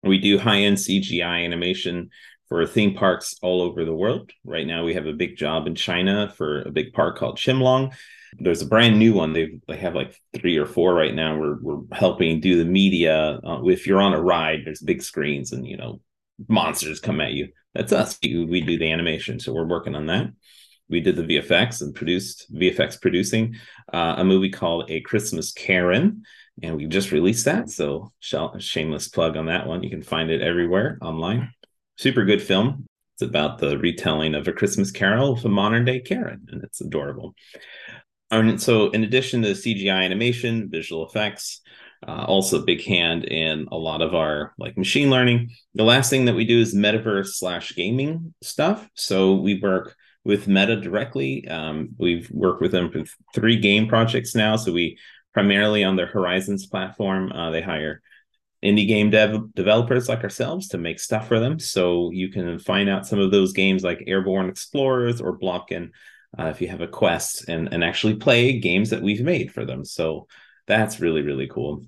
We 0.03 0.19
do 0.19 0.39
high 0.39 0.61
end 0.61 0.77
CGI 0.77 1.45
animation 1.45 2.11
for 2.49 2.67
theme 2.67 2.95
parks 2.95 3.37
all 3.43 3.63
over 3.63 3.85
the 3.85 3.95
world. 3.95 4.31
Right 4.45 4.67
now, 4.67 4.85
we 4.85 4.95
have 4.95 5.07
a 5.07 5.13
big 5.13 5.37
job 5.37 5.67
in 5.67 5.75
China 5.75 6.33
for 6.37 6.63
a 6.63 6.71
big 6.71 6.93
park 6.93 7.19
called 7.19 7.37
Chimelong. 7.37 7.95
There's 8.39 8.63
a 8.63 8.67
brand 8.67 8.99
new 8.99 9.15
one. 9.15 9.33
They 9.33 9.59
they 9.67 9.77
have 9.77 9.95
like 9.95 10.15
three 10.35 10.57
or 10.57 10.67
four 10.67 10.95
right 10.95 11.15
now. 11.15 11.39
We're 11.39 11.59
we're 11.61 11.83
helping 11.93 12.41
do 12.41 12.59
the 12.59 12.71
media. 12.71 13.41
Uh, 13.45 13.65
if 13.65 13.87
you're 13.87 14.01
on 14.01 14.15
a 14.15 14.21
ride, 14.21 14.61
there's 14.65 14.81
big 14.81 15.03
screens 15.03 15.53
and 15.53 15.67
you 15.67 15.77
know 15.77 16.01
monsters 16.47 17.01
come 17.01 17.21
at 17.21 17.33
you. 17.33 17.49
That's 17.75 17.93
us. 17.93 18.19
We, 18.23 18.61
do 18.61 18.79
the 18.79 18.93
animation, 18.93 19.41
so 19.41 19.53
we're 19.53 19.67
working 19.67 19.95
on 19.95 20.07
that. 20.07 20.29
We 20.89 21.01
did 21.01 21.17
the 21.17 21.23
VFX 21.23 21.83
and 21.83 21.95
produced 21.95 22.53
VFX 22.53 23.01
producing 23.01 23.57
uh, 23.93 24.17
a 24.19 24.25
movie 24.25 24.51
called 24.51 24.91
A 24.91 25.01
Christmas 25.01 25.53
Karen, 25.53 26.23
and 26.63 26.77
we 26.77 26.87
just 26.87 27.13
released 27.13 27.45
that. 27.45 27.71
So 27.71 28.13
shameless 28.21 29.09
plug 29.09 29.37
on 29.37 29.47
that 29.47 29.67
one. 29.67 29.83
You 29.83 29.91
can 29.91 30.03
find 30.03 30.31
it 30.31 30.41
everywhere 30.41 30.99
online. 31.03 31.53
Super 31.97 32.25
good 32.25 32.43
film. 32.43 32.87
It's 33.15 33.29
about 33.29 33.59
the 33.59 33.77
retelling 33.79 34.35
of 34.35 34.47
a 34.49 34.53
Christmas 34.53 34.91
Carol 34.91 35.35
with 35.35 35.45
a 35.45 35.49
modern 35.49 35.85
day 35.85 36.01
Karen, 36.01 36.47
and 36.51 36.63
it's 36.63 36.81
adorable. 36.81 37.35
And 38.31 38.61
so, 38.61 38.91
in 38.91 39.05
addition 39.05 39.43
to 39.43 39.51
CGI 39.51 40.05
animation, 40.05 40.69
visual 40.71 41.07
effects, 41.07 41.61
uh, 42.07 42.25
also 42.27 42.61
a 42.61 42.65
big 42.65 42.83
hand 42.83 43.25
in 43.25 43.67
a 43.73 43.77
lot 43.77 44.03
of 44.03 44.15
our 44.15 44.55
like 44.59 44.77
machine 44.77 45.11
learning. 45.11 45.51
The 45.75 45.85
last 45.85 46.11
thing 46.11 46.27
that 46.27 46.35
we 46.35 46.45
do 46.45 46.61
is 46.61 46.75
metaverse 46.75 47.29
slash 47.29 47.75
gaming 47.75 48.35
stuff. 48.43 48.89
So 48.95 49.35
we 49.35 49.61
work 49.61 49.97
with 50.25 50.49
Meta 50.49 50.77
directly. 50.77 51.49
Um, 51.49 51.91
we've 51.99 52.31
worked 52.31 52.61
with 52.61 52.73
them 52.73 52.91
for 52.91 53.05
three 53.35 53.57
game 53.57 53.89
projects 53.89 54.35
now. 54.35 54.57
So 54.57 54.73
we 54.73 54.99
primarily 55.33 55.85
on 55.85 55.97
their 55.97 56.07
Horizons 56.07 56.67
platform, 56.67 57.33
uh, 57.33 57.51
they 57.51 57.63
hire 57.63 58.03
indie 58.63 58.89
game 58.89 59.09
dev 59.11 59.55
developers 59.55 60.09
like 60.09 60.25
ourselves 60.25 60.69
to 60.69 60.79
make 60.79 60.99
stuff 60.99 61.29
for 61.29 61.39
them. 61.39 61.59
So 61.59 62.11
you 62.11 62.29
can 62.29 62.59
find 62.59 62.89
out 62.89 63.07
some 63.07 63.19
of 63.21 63.31
those 63.31 63.53
games 63.53 63.85
like 63.85 64.05
Airborne 64.07 64.49
Explorers 64.49 65.21
or 65.21 65.39
Blopkin 65.39 65.91
uh, 66.39 66.47
if 66.47 66.61
you 66.61 66.69
have 66.69 66.81
a 66.81 66.89
quest 66.89 67.49
and, 67.49 67.73
and 67.73 67.83
actually 67.85 68.17
play 68.17 68.59
games 68.59 68.91
that 68.91 69.03
we've 69.03 69.23
made 69.23 69.53
for 69.53 69.65
them. 69.65 69.85
So 69.85 70.27
that's 70.69 71.01
really, 71.01 71.23
really 71.23 71.49
cool. 71.49 71.83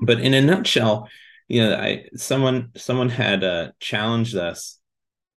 But 0.00 0.20
in 0.20 0.32
a 0.32 0.40
nutshell, 0.40 1.08
you 1.48 1.62
know, 1.62 1.76
I 1.76 2.06
someone 2.16 2.70
someone 2.76 3.10
had 3.10 3.44
uh, 3.44 3.72
challenged 3.80 4.36
us 4.36 4.78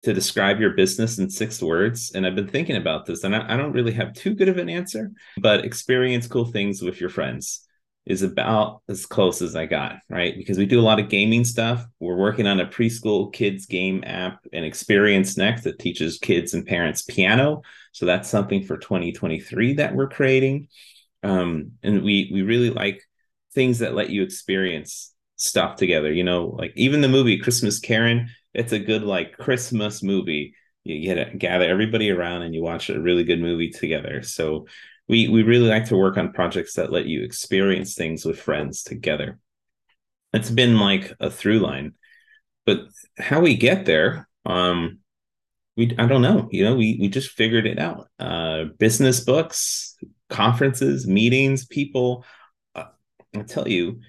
to 0.03 0.13
describe 0.15 0.61
your 0.61 0.71
business 0.71 1.19
in 1.19 1.29
six 1.29 1.63
words, 1.63 2.13
and 2.15 2.27
I've 2.27 2.37
been 2.37 2.49
thinking 2.49 2.77
about 2.77 3.07
this, 3.07 3.25
and 3.25 3.35
I, 3.35 3.55
I 3.55 3.57
don't 3.57 3.73
really 3.73 3.93
have 3.93 4.13
too 4.13 4.35
good 4.35 4.49
of 4.49 4.59
an 4.59 4.69
answer. 4.69 5.13
But 5.39 5.65
experience 5.65 6.27
cool 6.27 6.45
things 6.45 6.83
with 6.83 7.01
your 7.01 7.11
friends 7.11 7.67
is 8.07 8.23
about 8.23 8.83
as 8.89 9.07
close 9.07 9.43
as 9.43 9.55
I 9.55 9.67
got, 9.67 9.97
right? 10.09 10.35
Because 10.37 10.59
we 10.59 10.67
do 10.67 10.81
a 10.81 10.83
lot 10.83 10.99
of 10.99 11.09
gaming 11.09 11.45
stuff. 11.45 11.87
We're 12.01 12.17
working 12.17 12.47
on 12.47 12.61
a 12.61 12.67
preschool 12.67 13.33
kids 13.33 13.67
game 13.67 14.03
app 14.07 14.41
and 14.53 14.65
Experience 14.65 15.37
Next 15.37 15.65
that 15.65 15.79
teaches 15.79 16.19
kids 16.19 16.55
and 16.55 16.67
parents 16.67 17.03
piano. 17.03 17.63
So 17.93 18.07
that's 18.07 18.29
something 18.29 18.65
for 18.65 18.79
2023 18.79 19.75
that 19.75 19.95
we're 19.95 20.09
creating. 20.09 20.69
Um, 21.23 21.73
and 21.83 22.03
we 22.03 22.31
we 22.33 22.43
really 22.43 22.71
like 22.71 23.03
things 23.55 23.81
that 23.81 23.95
let 23.95 24.11
you 24.11 24.23
experience 24.23 25.13
stuff 25.37 25.77
together. 25.77 26.13
You 26.13 26.25
know, 26.25 26.47
like 26.47 26.73
even 26.77 27.01
the 27.01 27.09
movie 27.09 27.39
Christmas 27.39 27.79
Karen, 27.79 28.29
it's 28.55 28.73
a 28.73 28.79
good 28.79 29.03
like 29.03 29.37
Christmas 29.37 30.03
movie. 30.03 30.55
You 30.85 31.01
get 31.03 31.31
to 31.31 31.37
gather 31.37 31.69
everybody 31.69 32.11
around 32.11 32.43
and 32.43 32.55
you 32.55 32.63
watch 32.63 32.89
a 32.89 33.01
really 33.01 33.25
good 33.25 33.41
movie 33.41 33.71
together. 33.71 34.23
So 34.23 34.67
we 35.09 35.29
we 35.29 35.43
really 35.43 35.69
like 35.69 35.87
to 35.87 35.97
work 35.97 36.17
on 36.17 36.33
projects 36.33 36.75
that 36.75 36.93
let 36.93 37.07
you 37.07 37.25
experience 37.25 37.95
things 37.95 38.25
with 38.25 38.41
friends 38.41 38.83
together. 38.83 39.39
It's 40.33 40.51
been 40.51 40.79
like 40.79 41.13
a 41.19 41.31
through 41.31 41.59
line, 41.59 41.95
but 42.65 42.83
how 43.19 43.41
we 43.41 43.57
get 43.57 43.85
there, 43.85 44.29
um, 44.47 45.01
we 45.77 45.95
I 45.99 46.07
don't 46.07 46.23
know. 46.23 46.49
You 46.53 46.65
know, 46.65 46.77
we 46.77 46.97
we 47.01 47.09
just 47.09 47.31
figured 47.31 47.67
it 47.67 47.79
out. 47.79 48.09
Uh, 48.19 48.67
business 48.79 49.21
books, 49.21 49.97
conferences, 50.31 51.07
meetings, 51.07 51.67
people. 51.67 52.25
Uh, 52.75 52.85
I'll 53.37 53.45
tell 53.45 53.69
you, 53.69 54.01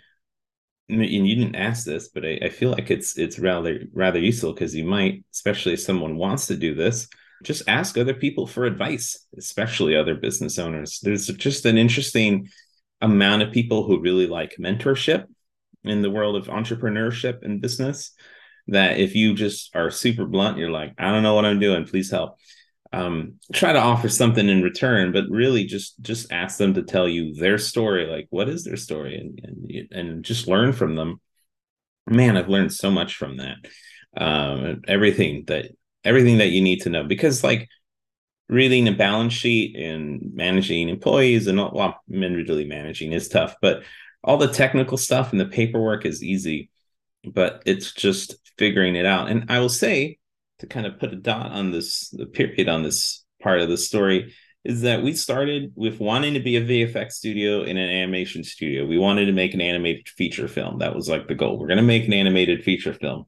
and 0.90 1.06
you 1.06 1.36
didn't 1.36 1.56
ask 1.56 1.86
this, 1.86 2.10
but 2.10 2.25
I, 2.25 2.40
I 2.44 2.50
feel 2.50 2.72
like 2.72 2.92
it's 2.92 3.18
it's 3.18 3.40
rather 3.40 3.82
rather 3.94 4.20
useful 4.20 4.54
because 4.54 4.75
you 4.75 4.86
might, 4.86 5.24
especially 5.34 5.74
if 5.74 5.82
someone 5.82 6.18
wants 6.18 6.48
to 6.48 6.56
do 6.56 6.75
this, 6.75 7.08
just 7.44 7.63
ask 7.68 7.98
other 7.98 8.13
people 8.13 8.48
for 8.48 8.66
advice, 8.66 9.25
especially 9.38 9.96
other 9.96 10.16
business 10.16 10.60
owners. 10.60 11.00
There's 11.01 11.28
just 11.28 11.66
an 11.66 11.78
interesting 11.78 12.50
amount 13.01 13.42
of 13.42 13.51
people 13.51 13.84
who 13.84 14.00
really 14.00 14.28
like 14.28 14.56
mentorship 14.60 15.25
in 15.84 16.01
the 16.01 16.12
world 16.12 16.36
of 16.36 16.48
entrepreneurship 16.48 17.44
and 17.44 17.62
business 17.62 18.13
that 18.68 19.00
if 19.00 19.16
you 19.16 19.34
just 19.34 19.75
are 19.75 19.90
super 19.90 20.25
blunt, 20.25 20.58
you're 20.58 20.70
like, 20.70 20.94
I 20.98 21.12
don't 21.12 21.24
know 21.24 21.34
what 21.34 21.46
I'm 21.46 21.60
doing, 21.60 21.86
please 21.86 22.12
help. 22.12 22.38
Um, 22.94 23.36
try 23.54 23.72
to 23.72 23.80
offer 23.80 24.10
something 24.10 24.50
in 24.50 24.62
return, 24.62 25.12
but 25.14 25.30
really 25.30 25.66
just 25.66 26.00
just 26.02 26.32
ask 26.32 26.58
them 26.58 26.74
to 26.74 26.84
tell 26.84 27.08
you 27.08 27.34
their 27.34 27.58
story. 27.58 28.06
Like, 28.06 28.28
what 28.32 28.50
is 28.50 28.64
their 28.64 28.78
story, 28.78 29.18
and 29.18 29.40
and, 29.44 29.92
and 29.92 30.26
just 30.26 30.48
learn 30.48 30.74
from 30.74 30.96
them. 30.96 31.22
Man, 32.08 32.36
I've 32.36 32.50
learned 32.50 32.74
so 32.74 32.92
much 32.92 33.16
from 33.16 33.38
that. 33.38 33.58
Um, 34.18 34.82
everything 34.88 35.46
that 35.48 35.72
everything 36.04 36.40
that 36.40 36.50
you 36.50 36.62
need 36.62 36.82
to 36.82 36.90
know 36.90 37.04
because 37.04 37.44
like 37.44 37.70
reading 38.50 38.88
a 38.88 38.92
balance 38.92 39.34
sheet 39.34 39.78
and 39.78 40.20
managing 40.34 40.90
employees 40.90 41.48
and 41.48 41.60
all, 41.60 41.72
well, 41.74 42.02
individually 42.12 42.66
managing 42.66 43.14
is 43.14 43.30
tough, 43.30 43.56
but 43.62 43.84
all 44.24 44.38
the 44.38 44.48
technical 44.52 44.98
stuff 44.98 45.32
and 45.32 45.40
the 45.40 45.46
paperwork 45.46 46.06
is 46.06 46.22
easy, 46.22 46.70
but 47.24 47.64
it's 47.66 47.94
just 47.94 48.36
figuring 48.58 48.96
it 48.96 49.06
out. 49.06 49.30
And 49.30 49.46
I 49.50 49.60
will 49.60 49.70
say 49.70 50.20
to 50.62 50.68
kind 50.68 50.86
of 50.86 51.00
put 51.00 51.13
a 51.13 51.18
dot 51.18 51.51
on 51.51 51.72
this, 51.72 52.10
the 52.10 52.25
period 52.25 52.70
on 52.70 52.82
this 52.82 53.24
part 53.41 53.60
of 53.62 53.70
the 53.70 53.77
story 53.77 54.34
is 54.63 54.82
that 54.82 55.03
we 55.03 55.13
started 55.13 55.74
with 55.75 56.00
wanting 56.00 56.36
to 56.36 56.39
be 56.39 56.56
a 56.56 56.62
VFX 56.62 57.12
studio 57.13 57.63
in 57.63 57.77
an 57.77 57.89
animation 57.89 58.44
studio. 58.44 58.86
We 58.86 58.98
wanted 58.98 59.25
to 59.25 59.32
make 59.32 59.53
an 59.53 59.62
animated 59.62 60.08
feature 60.08 60.48
film. 60.48 60.80
That 60.80 60.96
was 60.96 61.10
like 61.10 61.27
the 61.27 61.36
goal. 61.36 61.58
We're 61.58 61.68
going 61.68 61.77
to 61.77 61.84
make 61.84 62.06
an 62.06 62.13
animated 62.13 62.63
feature 62.63 62.94
film 62.94 63.25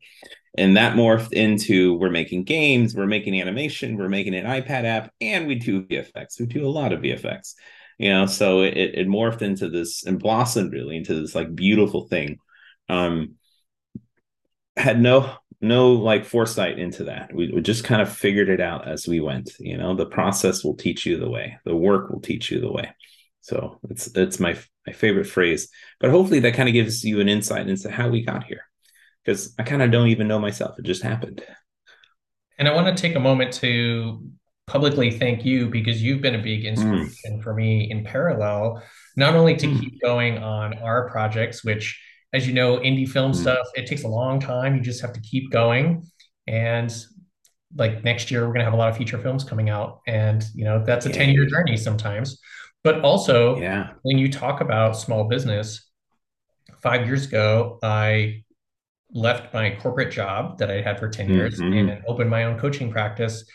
and 0.57 0.77
that 0.77 0.95
morphed 0.95 1.33
into 1.33 1.95
we're 1.95 2.09
making 2.09 2.43
games 2.43 2.95
we're 2.95 3.05
making 3.05 3.39
animation 3.39 3.97
we're 3.97 4.09
making 4.09 4.35
an 4.35 4.45
ipad 4.45 4.85
app 4.85 5.11
and 5.21 5.47
we 5.47 5.55
do 5.55 5.83
vfx 5.83 6.39
we 6.39 6.45
do 6.45 6.65
a 6.65 6.69
lot 6.69 6.93
of 6.93 7.01
vfx 7.01 7.53
you 7.97 8.09
know 8.09 8.25
so 8.25 8.61
it, 8.61 8.75
it 8.75 9.07
morphed 9.07 9.41
into 9.41 9.69
this 9.69 10.05
and 10.05 10.19
blossomed 10.19 10.73
really 10.73 10.97
into 10.97 11.19
this 11.19 11.35
like 11.35 11.53
beautiful 11.55 12.07
thing 12.07 12.37
um 12.89 13.35
had 14.75 14.99
no 14.99 15.31
no 15.63 15.93
like 15.93 16.25
foresight 16.25 16.77
into 16.77 17.05
that 17.05 17.33
we, 17.33 17.49
we 17.51 17.61
just 17.61 17.83
kind 17.83 18.01
of 18.01 18.11
figured 18.11 18.49
it 18.49 18.61
out 18.61 18.87
as 18.87 19.07
we 19.07 19.19
went 19.19 19.51
you 19.59 19.77
know 19.77 19.95
the 19.95 20.05
process 20.05 20.63
will 20.63 20.75
teach 20.75 21.05
you 21.05 21.17
the 21.17 21.29
way 21.29 21.57
the 21.65 21.75
work 21.75 22.09
will 22.09 22.21
teach 22.21 22.51
you 22.51 22.59
the 22.59 22.71
way 22.71 22.89
so 23.41 23.79
it's 23.89 24.07
it's 24.15 24.39
my 24.39 24.57
my 24.85 24.93
favorite 24.93 25.25
phrase 25.27 25.69
but 25.99 26.09
hopefully 26.09 26.39
that 26.39 26.53
kind 26.53 26.69
of 26.69 26.73
gives 26.73 27.03
you 27.03 27.19
an 27.19 27.29
insight 27.29 27.67
into 27.67 27.89
how 27.89 28.09
we 28.09 28.23
got 28.23 28.43
here 28.43 28.65
because 29.23 29.53
I 29.57 29.63
kind 29.63 29.81
of 29.81 29.91
don't 29.91 30.07
even 30.07 30.27
know 30.27 30.39
myself. 30.39 30.77
It 30.77 30.85
just 30.85 31.03
happened. 31.03 31.43
And 32.57 32.67
I 32.67 32.73
want 32.73 32.95
to 32.95 33.01
take 33.01 33.15
a 33.15 33.19
moment 33.19 33.53
to 33.55 34.23
publicly 34.67 35.11
thank 35.11 35.45
you 35.45 35.69
because 35.69 36.01
you've 36.01 36.21
been 36.21 36.35
a 36.35 36.41
big 36.41 36.65
inspiration 36.65 37.39
mm. 37.39 37.43
for 37.43 37.53
me 37.53 37.89
in 37.89 38.03
parallel, 38.03 38.83
not 39.15 39.35
only 39.35 39.55
to 39.55 39.67
mm. 39.67 39.79
keep 39.79 40.01
going 40.01 40.37
on 40.37 40.77
our 40.79 41.09
projects, 41.09 41.63
which, 41.63 42.01
as 42.33 42.47
you 42.47 42.53
know, 42.53 42.77
indie 42.77 43.07
film 43.07 43.31
mm. 43.31 43.35
stuff, 43.35 43.67
it 43.75 43.85
takes 43.85 44.03
a 44.03 44.07
long 44.07 44.39
time. 44.39 44.75
You 44.75 44.81
just 44.81 45.01
have 45.01 45.13
to 45.13 45.21
keep 45.21 45.51
going. 45.51 46.05
And 46.47 46.93
like 47.75 48.03
next 48.03 48.31
year, 48.31 48.41
we're 48.41 48.53
going 48.53 48.59
to 48.59 48.65
have 48.65 48.73
a 48.73 48.77
lot 48.77 48.89
of 48.89 48.97
feature 48.97 49.17
films 49.17 49.43
coming 49.43 49.69
out. 49.69 50.01
And, 50.07 50.43
you 50.53 50.65
know, 50.65 50.83
that's 50.83 51.05
a 51.05 51.11
10 51.11 51.29
year 51.29 51.45
journey 51.45 51.77
sometimes. 51.77 52.39
But 52.83 53.01
also, 53.01 53.57
yeah. 53.59 53.91
when 54.01 54.17
you 54.17 54.29
talk 54.29 54.61
about 54.61 54.97
small 54.97 55.25
business, 55.25 55.89
five 56.81 57.05
years 57.05 57.25
ago, 57.25 57.79
I 57.81 58.43
left 59.11 59.53
my 59.53 59.77
corporate 59.79 60.11
job 60.11 60.57
that 60.57 60.69
I 60.69 60.81
had 60.81 60.99
for 60.99 61.07
10 61.07 61.29
years 61.29 61.59
mm-hmm. 61.59 61.89
and 61.89 62.03
opened 62.07 62.29
my 62.29 62.43
own 62.43 62.59
coaching 62.59 62.91
practice 62.91 63.45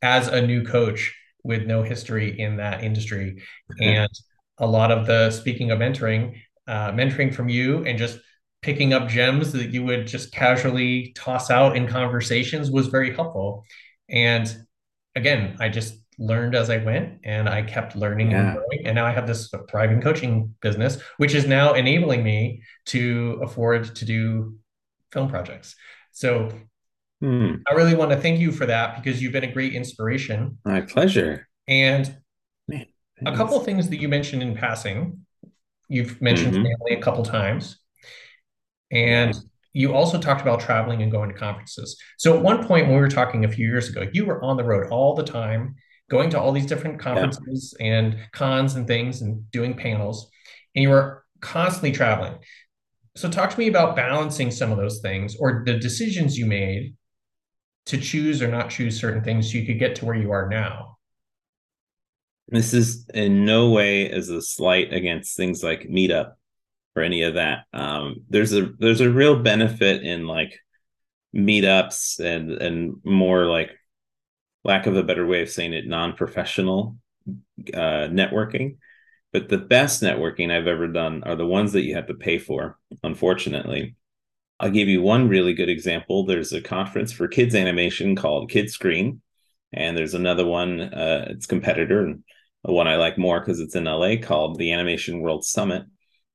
as 0.00 0.28
a 0.28 0.40
new 0.40 0.64
coach 0.64 1.14
with 1.44 1.66
no 1.66 1.82
history 1.82 2.38
in 2.40 2.56
that 2.56 2.82
industry. 2.82 3.42
and 3.80 4.10
a 4.58 4.66
lot 4.66 4.90
of 4.90 5.06
the 5.06 5.30
speaking 5.30 5.70
of 5.70 5.80
mentoring, 5.80 6.40
uh, 6.72 6.90
mentoring 6.92 7.34
from 7.34 7.50
you 7.50 7.84
and 7.84 7.98
just 7.98 8.18
picking 8.62 8.94
up 8.94 9.06
gems 9.06 9.52
that 9.52 9.74
you 9.74 9.84
would 9.84 10.06
just 10.06 10.32
casually 10.32 11.12
toss 11.14 11.50
out 11.50 11.76
in 11.76 11.86
conversations 11.86 12.70
was 12.70 12.86
very 12.86 13.14
helpful. 13.14 13.66
And 14.08 14.46
again, 15.14 15.56
I 15.60 15.68
just 15.68 15.96
learned 16.18 16.54
as 16.54 16.70
I 16.70 16.78
went 16.78 17.18
and 17.24 17.46
I 17.46 17.60
kept 17.62 17.94
learning 17.94 18.30
yeah. 18.30 18.40
and 18.40 18.56
growing. 18.56 18.86
And 18.86 18.94
now 18.94 19.04
I 19.04 19.10
have 19.10 19.26
this 19.26 19.52
thriving 19.68 20.00
coaching 20.00 20.54
business, 20.62 20.98
which 21.18 21.34
is 21.34 21.46
now 21.46 21.74
enabling 21.74 22.24
me 22.24 22.62
to 22.86 23.38
afford 23.42 23.94
to 23.96 24.04
do 24.06 24.56
film 25.12 25.28
projects. 25.28 25.74
So 26.12 26.52
hmm. 27.20 27.56
I 27.68 27.74
really 27.74 27.94
want 27.94 28.12
to 28.12 28.16
thank 28.16 28.40
you 28.40 28.50
for 28.50 28.64
that 28.64 28.96
because 28.96 29.20
you've 29.20 29.32
been 29.32 29.44
a 29.44 29.52
great 29.52 29.74
inspiration. 29.74 30.56
My 30.64 30.80
pleasure. 30.80 31.48
And 31.68 32.16
Man, 32.66 32.86
a 33.26 33.36
couple 33.36 33.58
of 33.58 33.66
things 33.66 33.90
that 33.90 34.00
you 34.00 34.08
mentioned 34.08 34.42
in 34.42 34.54
passing. 34.56 35.26
You've 35.92 36.22
mentioned 36.22 36.54
mm-hmm. 36.54 36.64
family 36.64 36.92
a 36.98 37.02
couple 37.02 37.22
times. 37.22 37.78
And 38.90 39.34
you 39.74 39.94
also 39.94 40.18
talked 40.18 40.40
about 40.40 40.60
traveling 40.60 41.02
and 41.02 41.12
going 41.12 41.28
to 41.30 41.34
conferences. 41.34 42.00
So 42.18 42.34
at 42.34 42.42
one 42.42 42.66
point 42.66 42.86
when 42.86 42.94
we 42.96 43.00
were 43.00 43.08
talking 43.08 43.44
a 43.44 43.48
few 43.50 43.66
years 43.66 43.88
ago, 43.88 44.06
you 44.12 44.24
were 44.24 44.42
on 44.42 44.56
the 44.56 44.64
road 44.64 44.88
all 44.90 45.14
the 45.14 45.22
time, 45.22 45.74
going 46.10 46.30
to 46.30 46.40
all 46.40 46.52
these 46.52 46.66
different 46.66 46.98
conferences 46.98 47.74
yeah. 47.78 47.86
and 47.86 48.18
cons 48.32 48.74
and 48.74 48.86
things 48.86 49.20
and 49.20 49.50
doing 49.50 49.74
panels, 49.74 50.30
and 50.74 50.82
you 50.82 50.88
were 50.88 51.24
constantly 51.40 51.92
traveling. 51.92 52.38
So 53.14 53.28
talk 53.28 53.50
to 53.50 53.58
me 53.58 53.68
about 53.68 53.94
balancing 53.94 54.50
some 54.50 54.72
of 54.72 54.78
those 54.78 55.00
things 55.00 55.36
or 55.38 55.62
the 55.66 55.78
decisions 55.78 56.38
you 56.38 56.46
made 56.46 56.96
to 57.86 57.98
choose 57.98 58.40
or 58.40 58.48
not 58.48 58.70
choose 58.70 58.98
certain 58.98 59.22
things 59.22 59.50
so 59.50 59.58
you 59.58 59.66
could 59.66 59.78
get 59.78 59.96
to 59.96 60.06
where 60.06 60.14
you 60.14 60.30
are 60.32 60.48
now. 60.48 60.91
This 62.52 62.74
is 62.74 63.06
in 63.14 63.46
no 63.46 63.70
way 63.70 64.10
as 64.10 64.28
a 64.28 64.42
slight 64.42 64.92
against 64.92 65.36
things 65.36 65.64
like 65.64 65.88
Meetup 65.88 66.32
or 66.94 67.02
any 67.02 67.22
of 67.22 67.34
that. 67.34 67.64
Um, 67.72 68.24
there's 68.28 68.52
a 68.52 68.70
there's 68.78 69.00
a 69.00 69.10
real 69.10 69.42
benefit 69.42 70.02
in 70.02 70.26
like 70.26 70.58
meetups 71.34 72.20
and 72.20 72.52
and 72.52 72.96
more 73.04 73.46
like 73.46 73.70
lack 74.64 74.86
of 74.86 74.96
a 74.96 75.02
better 75.02 75.26
way 75.26 75.40
of 75.42 75.48
saying 75.48 75.72
it 75.72 75.86
non-professional 75.86 76.96
uh, 77.72 78.08
networking. 78.10 78.76
But 79.32 79.48
the 79.48 79.58
best 79.58 80.02
networking 80.02 80.50
i've 80.50 80.66
ever 80.66 80.88
done 80.88 81.22
are 81.24 81.36
the 81.36 81.46
ones 81.46 81.72
that 81.72 81.84
you 81.84 81.94
have 81.94 82.08
to 82.08 82.14
pay 82.14 82.38
for 82.38 82.78
unfortunately. 83.02 83.96
I'll 84.60 84.70
give 84.70 84.88
you 84.88 85.00
one 85.00 85.28
really 85.28 85.54
good 85.54 85.70
example. 85.70 86.26
There's 86.26 86.52
a 86.52 86.60
conference 86.60 87.12
for 87.12 87.26
kids 87.28 87.54
animation 87.54 88.14
called 88.14 88.50
Kidscreen, 88.50 89.18
and 89.72 89.96
there's 89.96 90.14
another 90.14 90.46
one 90.46 90.80
uh, 90.80 91.28
its 91.30 91.46
competitor 91.46 92.04
and 92.04 92.22
one 92.62 92.86
i 92.86 92.96
like 92.96 93.18
more 93.18 93.40
because 93.40 93.60
it's 93.60 93.74
in 93.74 93.84
la 93.84 94.14
called 94.16 94.58
the 94.58 94.72
animation 94.72 95.20
world 95.20 95.44
summit. 95.44 95.84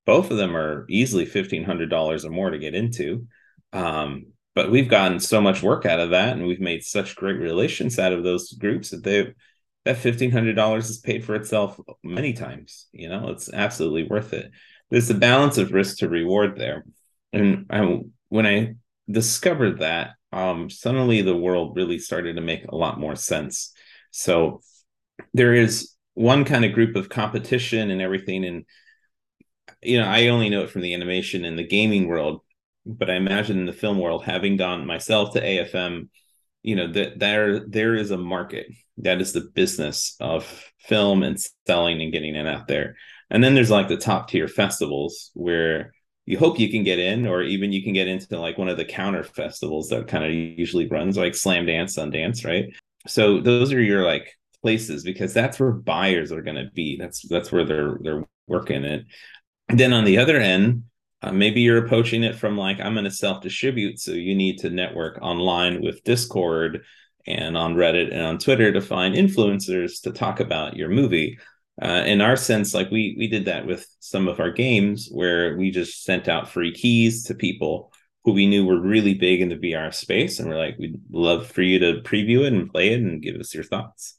Both 0.06 0.32
of 0.32 0.38
them 0.38 0.56
are 0.56 0.86
easily 0.90 1.26
$1500 1.26 2.24
or 2.24 2.30
more 2.30 2.50
to 2.50 2.58
get 2.58 2.74
into. 2.74 3.28
Um, 3.74 4.28
but 4.56 4.72
we've 4.72 4.90
gotten 4.90 5.20
so 5.20 5.42
much 5.42 5.62
work 5.62 5.86
out 5.86 6.00
of 6.00 6.12
that 6.12 6.34
and 6.34 6.48
we've 6.48 6.62
made 6.62 6.84
such 6.84 7.16
great 7.16 7.38
relations 7.40 8.00
out 8.00 8.14
of 8.14 8.24
those 8.24 8.54
groups 8.54 8.90
that 8.90 9.04
they 9.04 9.34
that 9.86 9.98
$1500 9.98 10.78
is 10.80 10.98
paid 10.98 11.24
for 11.24 11.36
itself 11.36 11.80
many 12.04 12.34
times 12.34 12.88
you 12.92 13.08
know? 13.08 13.30
It's 13.30 13.52
absolutely 13.52 14.04
worth 14.04 14.34
it. 14.34 14.52
There's 14.90 15.10
a 15.10 15.14
balance 15.14 15.58
of 15.58 15.74
risk 15.74 15.98
to 15.98 16.10
reward 16.10 16.58
there. 16.58 16.86
And 17.34 17.66
I, 17.70 18.00
when 18.30 18.46
i 18.46 18.76
discovered 19.10 19.80
that 19.80 20.12
um, 20.32 20.70
suddenly 20.70 21.22
the 21.22 21.36
world 21.36 21.76
really 21.76 22.00
started 22.00 22.36
to 22.36 22.42
make 22.42 22.66
a 22.66 22.76
lot 22.76 23.00
more 23.00 23.16
sense. 23.16 23.74
So 24.12 24.62
there 25.34 25.54
is 25.54 25.94
one 26.18 26.46
kind 26.46 26.66
of 26.66 26.74
group 26.74 26.96
of 26.96 27.10
competition 27.10 27.92
and 27.92 28.02
everything 28.02 28.44
and 28.44 28.66
you 29.84 30.00
know, 30.00 30.08
I 30.08 30.30
only 30.30 30.50
know 30.50 30.64
it 30.64 30.72
from 30.72 30.82
the 30.82 30.96
animation 30.96 31.46
and 31.46 31.60
the 31.60 31.68
gaming 31.68 32.08
world, 32.08 32.42
but 32.88 33.12
I 33.12 33.16
imagine 33.16 33.60
in 33.60 33.68
the 33.68 33.74
film 33.74 34.00
world, 34.00 34.24
having 34.24 34.58
gone 34.58 34.88
myself 34.88 35.34
to 35.34 35.42
AFM, 35.42 36.10
you 36.64 36.76
know, 36.76 36.92
that 36.94 37.20
there 37.20 37.60
there 37.68 37.94
is 37.94 38.10
a 38.10 38.18
market. 38.18 38.68
That 38.98 39.22
is 39.22 39.34
the 39.34 39.50
business 39.54 40.16
of 40.20 40.72
film 40.80 41.22
and 41.22 41.38
selling 41.68 42.02
and 42.02 42.12
getting 42.12 42.36
it 42.36 42.48
out 42.48 42.68
there. 42.68 42.96
And 43.30 43.44
then 43.44 43.54
there's 43.54 43.70
like 43.70 43.88
the 43.88 43.98
top 43.98 44.30
tier 44.30 44.48
festivals 44.48 45.30
where 45.36 45.94
you 46.26 46.40
hope 46.40 46.60
you 46.60 46.72
can 46.72 46.84
get 46.84 46.98
in, 46.98 47.28
or 47.28 47.44
even 47.44 47.72
you 47.72 47.84
can 47.84 47.94
get 47.94 48.08
into 48.08 48.40
like 48.40 48.58
one 48.58 48.70
of 48.70 48.78
the 48.78 48.86
counter 48.86 49.24
festivals 49.24 49.90
that 49.90 50.08
kind 50.08 50.26
of 50.26 50.34
usually 50.34 50.88
runs, 50.88 51.16
like 51.16 51.34
Slamdance 51.34 51.96
Sundance, 51.96 52.44
right? 52.44 52.74
So 53.06 53.40
those 53.40 53.72
are 53.72 53.82
your 53.82 54.04
like 54.04 54.37
places 54.62 55.04
because 55.04 55.34
that's 55.34 55.60
where 55.60 55.72
buyers 55.72 56.32
are 56.32 56.42
going 56.42 56.58
to 56.58 56.72
be. 56.74 56.98
That's 56.98 57.28
that's 57.28 57.52
where 57.52 57.66
they're 57.66 57.98
they're 58.02 58.28
working 58.48 58.84
it. 58.84 59.06
Then 59.70 59.94
on 59.94 60.06
the 60.06 60.18
other 60.18 60.38
end 60.38 60.84
uh, 61.22 61.32
maybe 61.32 61.62
you're 61.62 61.84
approaching 61.84 62.24
it 62.24 62.36
from 62.36 62.58
like 62.58 62.80
i'm 62.80 62.94
going 62.94 63.04
to 63.04 63.12
self 63.12 63.42
distribute 63.42 64.00
so 64.00 64.12
you 64.12 64.36
need 64.36 64.58
to 64.60 64.70
network 64.70 65.18
online 65.22 65.82
with 65.82 66.04
discord 66.04 66.84
and 67.26 67.58
on 67.58 67.76
reddit 67.76 68.12
and 68.12 68.22
on 68.22 68.38
twitter 68.38 68.72
to 68.72 68.82
find 68.82 69.16
influencers 69.16 70.02
to 70.02 70.12
talk 70.12 70.40
about 70.40 70.76
your 70.76 70.90
movie. 70.90 71.38
Uh, 71.80 72.04
in 72.08 72.22
our 72.22 72.36
sense 72.36 72.74
like 72.74 72.90
we 72.90 73.16
we 73.20 73.28
did 73.28 73.46
that 73.46 73.68
with 73.68 73.86
some 74.00 74.28
of 74.28 74.40
our 74.40 74.50
games 74.50 75.10
where 75.12 75.56
we 75.58 75.70
just 75.70 76.04
sent 76.04 76.28
out 76.28 76.50
free 76.50 76.74
keys 76.74 77.24
to 77.24 77.36
people 77.36 77.92
who 78.24 78.34
we 78.34 78.48
knew 78.48 78.66
were 78.66 78.82
really 78.82 79.14
big 79.14 79.42
in 79.42 79.50
the 79.50 79.56
vr 79.56 79.94
space 79.94 80.40
and 80.40 80.50
we're 80.50 80.58
like 80.58 80.76
we'd 80.80 81.00
love 81.12 81.46
for 81.46 81.62
you 81.62 81.78
to 81.78 82.02
preview 82.02 82.48
it 82.48 82.54
and 82.54 82.72
play 82.72 82.90
it 82.94 83.00
and 83.00 83.22
give 83.22 83.36
us 83.36 83.54
your 83.54 83.64
thoughts 83.64 84.17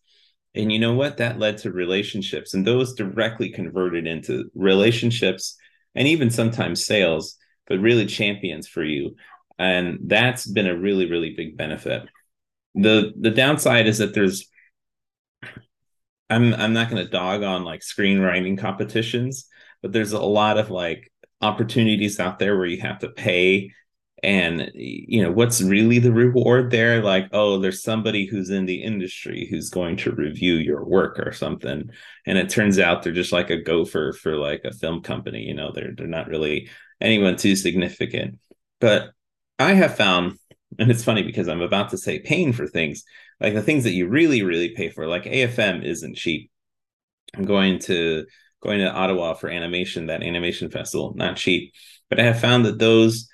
and 0.54 0.72
you 0.72 0.78
know 0.78 0.94
what? 0.94 1.18
That 1.18 1.38
led 1.38 1.58
to 1.58 1.72
relationships, 1.72 2.54
and 2.54 2.66
those 2.66 2.94
directly 2.94 3.50
converted 3.50 4.06
into 4.06 4.50
relationships 4.54 5.56
and 5.94 6.08
even 6.08 6.30
sometimes 6.30 6.84
sales, 6.86 7.36
but 7.66 7.80
really 7.80 8.06
champions 8.06 8.68
for 8.68 8.84
you. 8.84 9.16
And 9.58 9.98
that's 10.04 10.46
been 10.46 10.66
a 10.66 10.76
really, 10.76 11.10
really 11.10 11.34
big 11.34 11.56
benefit. 11.56 12.04
The 12.74 13.12
the 13.18 13.30
downside 13.30 13.86
is 13.86 13.98
that 13.98 14.14
there's 14.14 14.48
I'm 16.30 16.54
I'm 16.54 16.72
not 16.72 16.88
gonna 16.90 17.08
dog 17.08 17.42
on 17.42 17.64
like 17.64 17.80
screenwriting 17.80 18.58
competitions, 18.58 19.46
but 19.82 19.92
there's 19.92 20.12
a 20.12 20.20
lot 20.20 20.58
of 20.58 20.70
like 20.70 21.12
opportunities 21.40 22.20
out 22.20 22.38
there 22.38 22.56
where 22.56 22.66
you 22.66 22.80
have 22.80 22.98
to 23.00 23.08
pay 23.08 23.72
and 24.22 24.70
you 24.74 25.22
know 25.22 25.30
what's 25.30 25.62
really 25.62 25.98
the 25.98 26.12
reward 26.12 26.70
there? 26.70 27.02
Like 27.02 27.28
oh 27.32 27.58
there's 27.58 27.82
somebody 27.82 28.26
who's 28.26 28.50
in 28.50 28.66
the 28.66 28.82
industry 28.82 29.46
who's 29.50 29.70
going 29.70 29.96
to 29.98 30.12
review 30.12 30.54
your 30.54 30.84
work 30.84 31.18
or 31.18 31.32
something. 31.32 31.90
And 32.26 32.38
it 32.38 32.50
turns 32.50 32.78
out 32.78 33.02
they're 33.02 33.12
just 33.12 33.32
like 33.32 33.50
a 33.50 33.62
gopher 33.62 34.12
for 34.12 34.36
like 34.36 34.62
a 34.64 34.72
film 34.72 35.02
company 35.02 35.42
you 35.42 35.54
know 35.54 35.72
they're 35.72 35.92
they're 35.96 36.06
not 36.06 36.28
really 36.28 36.68
anyone 37.00 37.36
too 37.36 37.56
significant. 37.56 38.38
But 38.80 39.10
i 39.58 39.72
have 39.74 39.96
found 39.96 40.38
and 40.78 40.90
it's 40.90 41.04
funny 41.04 41.22
because 41.22 41.48
i'm 41.48 41.60
about 41.60 41.90
to 41.90 41.98
say 41.98 42.20
paying 42.20 42.52
for 42.52 42.66
things 42.66 43.02
like 43.40 43.54
the 43.54 43.62
things 43.62 43.84
that 43.84 43.92
you 43.92 44.06
really 44.08 44.42
really 44.42 44.70
pay 44.70 44.88
for 44.88 45.06
like 45.06 45.24
afm 45.24 45.84
isn't 45.84 46.16
cheap. 46.16 46.50
I'm 47.34 47.44
going 47.44 47.78
to 47.80 48.26
going 48.62 48.80
to 48.80 48.92
ottawa 48.92 49.34
for 49.34 49.48
animation 49.48 50.06
that 50.06 50.22
animation 50.22 50.70
festival 50.70 51.14
not 51.16 51.36
cheap. 51.36 51.72
But 52.08 52.20
i 52.20 52.24
have 52.24 52.40
found 52.40 52.64
that 52.66 52.78
those 52.78 53.27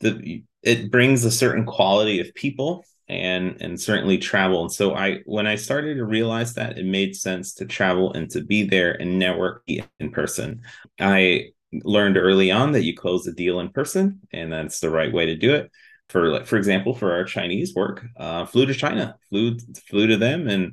the 0.00 0.42
it 0.62 0.90
brings 0.90 1.24
a 1.24 1.30
certain 1.30 1.64
quality 1.64 2.20
of 2.20 2.34
people 2.34 2.84
and 3.08 3.60
and 3.60 3.80
certainly 3.80 4.18
travel. 4.18 4.62
And 4.62 4.72
so 4.72 4.94
i 4.94 5.18
when 5.24 5.46
i 5.46 5.54
started 5.54 5.96
to 5.96 6.04
realize 6.04 6.54
that 6.54 6.78
it 6.78 6.84
made 6.84 7.16
sense 7.16 7.54
to 7.54 7.66
travel 7.66 8.12
and 8.12 8.30
to 8.30 8.42
be 8.42 8.64
there 8.64 8.92
and 9.00 9.18
network 9.18 9.62
in 9.66 10.10
person. 10.10 10.62
I 11.00 11.50
learned 11.72 12.16
early 12.16 12.50
on 12.50 12.72
that 12.72 12.84
you 12.84 12.94
close 12.94 13.26
a 13.26 13.32
deal 13.32 13.60
in 13.60 13.70
person 13.70 14.20
and 14.32 14.52
that's 14.52 14.80
the 14.80 14.90
right 14.90 15.12
way 15.12 15.26
to 15.26 15.36
do 15.36 15.54
it. 15.54 15.70
For 16.08 16.28
like 16.30 16.46
for 16.46 16.56
example 16.56 16.94
for 16.94 17.12
our 17.12 17.24
chinese 17.24 17.74
work 17.74 18.04
uh, 18.16 18.46
flew 18.46 18.66
to 18.66 18.74
china 18.74 19.16
flew 19.28 19.58
flew 19.88 20.06
to 20.06 20.16
them 20.16 20.48
and 20.48 20.72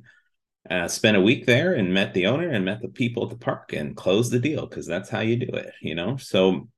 uh, 0.69 0.88
spent 0.88 1.17
a 1.17 1.21
week 1.21 1.45
there 1.45 1.73
and 1.73 1.93
met 1.93 2.13
the 2.13 2.25
owner 2.25 2.49
and 2.49 2.65
met 2.65 2.81
the 2.81 2.88
people 2.88 3.23
at 3.23 3.29
the 3.29 3.38
park 3.38 3.71
and 3.73 3.95
closed 3.95 4.31
the 4.31 4.39
deal 4.39 4.65
because 4.65 4.88
that's 4.88 5.09
how 5.09 5.19
you 5.19 5.35
do 5.35 5.53
it 5.53 5.73
you 5.81 5.93
know? 5.95 6.17
So 6.17 6.69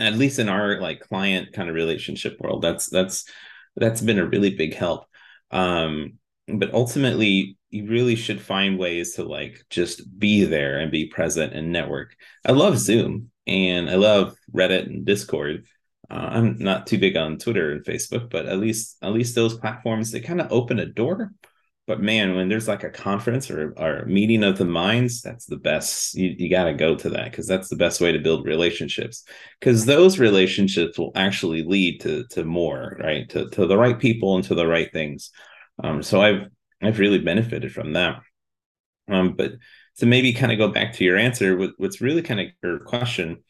at 0.00 0.14
least 0.14 0.38
in 0.38 0.48
our 0.48 0.80
like 0.80 1.00
client 1.00 1.52
kind 1.52 1.68
of 1.68 1.74
relationship 1.74 2.38
world 2.40 2.62
that's 2.62 2.88
that's 2.88 3.24
that's 3.76 4.02
been 4.02 4.18
a 4.18 4.26
really 4.26 4.50
big 4.50 4.74
help. 4.74 5.06
Um 5.50 6.14
but 6.48 6.74
ultimately 6.74 7.56
you 7.70 7.86
really 7.86 8.16
should 8.16 8.40
find 8.40 8.78
ways 8.78 9.14
to 9.14 9.24
like 9.24 9.64
just 9.70 10.18
be 10.18 10.44
there 10.44 10.78
and 10.78 10.90
be 10.90 11.06
present 11.06 11.54
and 11.54 11.72
network. 11.72 12.14
I 12.44 12.52
love 12.52 12.78
zoom 12.78 13.30
and 13.46 13.90
i 13.90 13.94
love 13.94 14.36
reddit 14.54 14.86
and 14.86 15.04
discord. 15.04 15.66
Uh, 16.10 16.28
i'm 16.32 16.58
not 16.58 16.86
too 16.86 16.98
big 16.98 17.16
on 17.16 17.38
twitter 17.38 17.72
and 17.72 17.84
facebook 17.84 18.28
but 18.28 18.46
at 18.46 18.58
least 18.58 18.96
at 19.02 19.12
least 19.12 19.34
those 19.34 19.56
platforms 19.56 20.10
they 20.10 20.20
kind 20.20 20.40
of 20.40 20.52
open 20.52 20.78
a 20.78 20.86
door 20.86 21.32
but 21.92 22.00
man, 22.00 22.34
when 22.34 22.48
there's 22.48 22.68
like 22.68 22.84
a 22.84 22.88
conference 22.88 23.50
or, 23.50 23.74
or 23.76 23.98
a 23.98 24.06
meeting 24.06 24.42
of 24.44 24.56
the 24.56 24.64
minds, 24.64 25.20
that's 25.20 25.44
the 25.44 25.58
best. 25.58 26.14
You, 26.14 26.34
you 26.38 26.48
got 26.48 26.64
to 26.64 26.72
go 26.72 26.94
to 26.94 27.10
that 27.10 27.30
because 27.30 27.46
that's 27.46 27.68
the 27.68 27.76
best 27.76 28.00
way 28.00 28.12
to 28.12 28.18
build 28.18 28.46
relationships. 28.46 29.24
Because 29.60 29.84
those 29.84 30.18
relationships 30.18 30.98
will 30.98 31.12
actually 31.14 31.64
lead 31.64 32.00
to 32.00 32.24
to 32.30 32.44
more, 32.44 32.96
right? 32.98 33.28
To 33.28 33.50
to 33.50 33.66
the 33.66 33.76
right 33.76 33.98
people 33.98 34.36
and 34.36 34.44
to 34.44 34.54
the 34.54 34.66
right 34.66 34.90
things. 34.90 35.32
Um, 35.84 36.02
so 36.02 36.22
I've 36.22 36.46
I've 36.82 36.98
really 36.98 37.18
benefited 37.18 37.74
from 37.74 37.92
that. 37.92 38.22
Um, 39.10 39.34
but 39.34 39.52
to 39.98 40.06
maybe 40.06 40.32
kind 40.32 40.50
of 40.50 40.56
go 40.56 40.68
back 40.68 40.94
to 40.94 41.04
your 41.04 41.18
answer, 41.18 41.58
what, 41.58 41.72
what's 41.76 42.00
really 42.00 42.22
kind 42.22 42.40
of 42.40 42.46
your 42.62 42.78
question, 42.78 43.44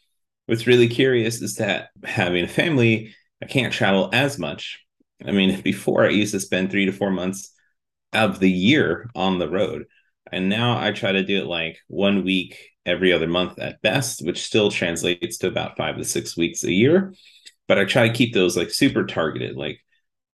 what's 0.46 0.66
really 0.66 0.88
curious 0.88 1.40
is 1.42 1.54
that 1.58 1.90
having 2.02 2.42
a 2.42 2.48
family, 2.48 3.14
I 3.40 3.46
can't 3.46 3.72
travel 3.72 4.10
as 4.12 4.36
much. 4.36 4.80
I 5.24 5.30
mean, 5.30 5.60
before 5.62 6.04
I 6.04 6.08
used 6.08 6.32
to 6.32 6.40
spend 6.40 6.72
three 6.72 6.86
to 6.86 6.92
four 6.92 7.12
months 7.12 7.52
of 8.12 8.38
the 8.38 8.50
year 8.50 9.10
on 9.14 9.38
the 9.38 9.48
road. 9.48 9.84
And 10.30 10.48
now 10.48 10.78
I 10.78 10.92
try 10.92 11.12
to 11.12 11.24
do 11.24 11.42
it 11.42 11.46
like 11.46 11.78
one 11.88 12.24
week 12.24 12.70
every 12.84 13.12
other 13.12 13.28
month 13.28 13.58
at 13.58 13.82
best, 13.82 14.24
which 14.24 14.42
still 14.42 14.70
translates 14.70 15.38
to 15.38 15.48
about 15.48 15.76
five 15.76 15.96
to 15.96 16.04
six 16.04 16.36
weeks 16.36 16.64
a 16.64 16.72
year. 16.72 17.14
But 17.68 17.78
I 17.78 17.84
try 17.84 18.08
to 18.08 18.14
keep 18.14 18.34
those 18.34 18.56
like 18.56 18.70
super 18.70 19.04
targeted, 19.04 19.56
like 19.56 19.80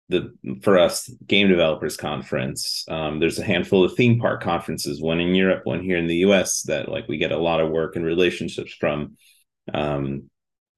the 0.10 0.34
for 0.62 0.78
us 0.78 1.10
game 1.26 1.50
developers 1.50 1.98
conference. 1.98 2.86
Um, 2.88 3.20
there's 3.20 3.40
a 3.40 3.44
handful 3.44 3.84
of 3.84 3.96
theme 3.96 4.20
park 4.20 4.42
conferences, 4.42 5.02
one 5.02 5.20
in 5.20 5.36
Europe, 5.36 5.66
one 5.66 5.84
here 5.84 5.98
in 5.98 6.08
the 6.08 6.18
US, 6.18 6.62
that 6.64 6.90
like 6.90 7.08
we 7.08 7.18
get 7.18 7.32
a 7.32 7.38
lot 7.38 7.60
of 7.60 7.70
work 7.70 7.96
and 7.96 8.06
relationships 8.06 8.74
from. 8.74 9.18
Um, 9.74 10.30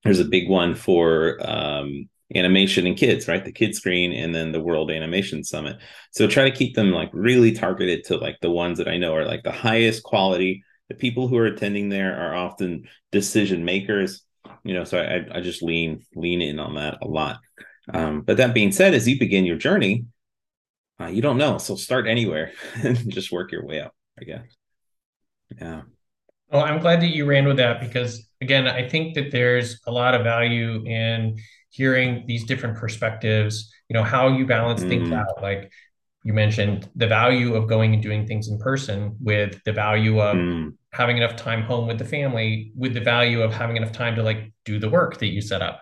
there's 0.04 0.20
a 0.20 0.26
big 0.26 0.50
one 0.50 0.76
for 0.76 1.38
um, 1.42 2.10
animation 2.36 2.86
and 2.86 2.98
kids, 2.98 3.28
right? 3.28 3.44
The 3.44 3.52
Kidscreen 3.52 4.16
and 4.16 4.34
then 4.34 4.52
the 4.52 4.62
World 4.62 4.92
Animation 4.92 5.44
Summit. 5.44 5.78
So 6.12 6.28
try 6.28 6.50
to 6.50 6.56
keep 6.56 6.76
them 6.76 6.92
like 6.92 7.10
really 7.12 7.52
targeted 7.52 8.04
to 8.06 8.18
like 8.18 8.38
the 8.42 8.52
ones 8.52 8.78
that 8.78 8.88
I 8.88 8.98
know 8.98 9.16
are 9.16 9.26
like 9.26 9.44
the 9.44 9.52
highest 9.52 10.04
quality. 10.04 10.64
The 10.90 10.96
people 10.96 11.28
who 11.28 11.38
are 11.38 11.46
attending 11.46 11.90
there 11.90 12.20
are 12.20 12.36
often 12.36 12.88
decision 13.12 13.66
makers, 13.66 14.24
you 14.64 14.74
know. 14.74 14.84
So 14.84 15.00
I 15.00 15.38
I 15.38 15.42
just 15.42 15.62
lean 15.62 16.06
lean 16.16 16.42
in 16.42 16.60
on 16.60 16.76
that 16.76 16.98
a 17.02 17.08
lot. 17.08 17.40
Um, 17.94 18.22
but 18.22 18.38
that 18.38 18.54
being 18.54 18.72
said, 18.72 18.94
as 18.94 19.08
you 19.08 19.20
begin 19.20 19.46
your 19.46 19.58
journey, 19.58 20.06
uh, 21.00 21.08
you 21.08 21.22
don't 21.22 21.38
know, 21.38 21.58
so 21.58 21.76
start 21.76 22.08
anywhere 22.08 22.54
and 22.84 23.12
just 23.12 23.32
work 23.32 23.52
your 23.52 23.66
way 23.66 23.82
up. 23.82 23.94
I 24.20 24.24
guess. 24.24 24.46
Yeah. 25.60 25.82
Well, 26.52 26.64
I'm 26.64 26.80
glad 26.80 27.02
that 27.02 27.16
you 27.16 27.26
ran 27.26 27.48
with 27.48 27.58
that 27.58 27.80
because 27.80 28.28
again, 28.42 28.68
I 28.68 28.88
think 28.88 29.16
that 29.16 29.32
there's 29.32 29.80
a 29.86 29.92
lot 29.92 30.16
of 30.16 30.24
value 30.24 30.84
in 30.86 31.38
hearing 31.70 32.26
these 32.28 32.46
different 32.46 32.78
perspectives, 32.78 33.72
you 33.90 33.94
know, 33.94 34.04
how 34.04 34.28
you 34.28 34.46
balance 34.46 34.84
mm. 34.84 34.90
things 34.90 35.12
out. 35.12 35.42
Like 35.42 35.72
you 36.24 36.34
mentioned 36.34 36.90
the 36.96 37.08
value 37.08 37.56
of 37.56 37.68
going 37.68 37.94
and 37.94 38.04
doing 38.04 38.28
things 38.28 38.48
in 38.48 38.58
person 38.60 39.16
with 39.22 39.62
the 39.64 39.72
value 39.72 40.20
of 40.20 40.36
mm. 40.36 40.74
having 40.92 41.18
enough 41.18 41.36
time 41.36 41.62
home 41.62 41.88
with 41.88 41.98
the 41.98 42.06
family, 42.06 42.72
with 42.76 42.94
the 42.94 43.02
value 43.02 43.42
of 43.42 43.54
having 43.54 43.78
enough 43.78 43.92
time 43.92 44.16
to 44.16 44.24
like 44.24 44.52
do 44.66 44.80
the 44.80 44.90
work 44.90 45.20
that 45.20 45.28
you 45.28 45.42
set 45.42 45.62
up. 45.62 45.82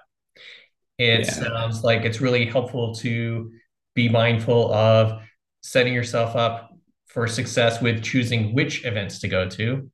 It 0.97 1.21
yeah. 1.21 1.31
sounds 1.31 1.83
like 1.83 2.03
it's 2.03 2.21
really 2.21 2.45
helpful 2.45 2.93
to 2.95 3.51
be 3.95 4.09
mindful 4.09 4.73
of 4.73 5.21
setting 5.61 5.93
yourself 5.93 6.35
up 6.35 6.71
for 7.07 7.27
success 7.27 7.81
with 7.81 8.03
choosing 8.03 8.53
which 8.53 8.85
events 8.85 9.19
to 9.19 9.27
go 9.27 9.49
to 9.49 9.89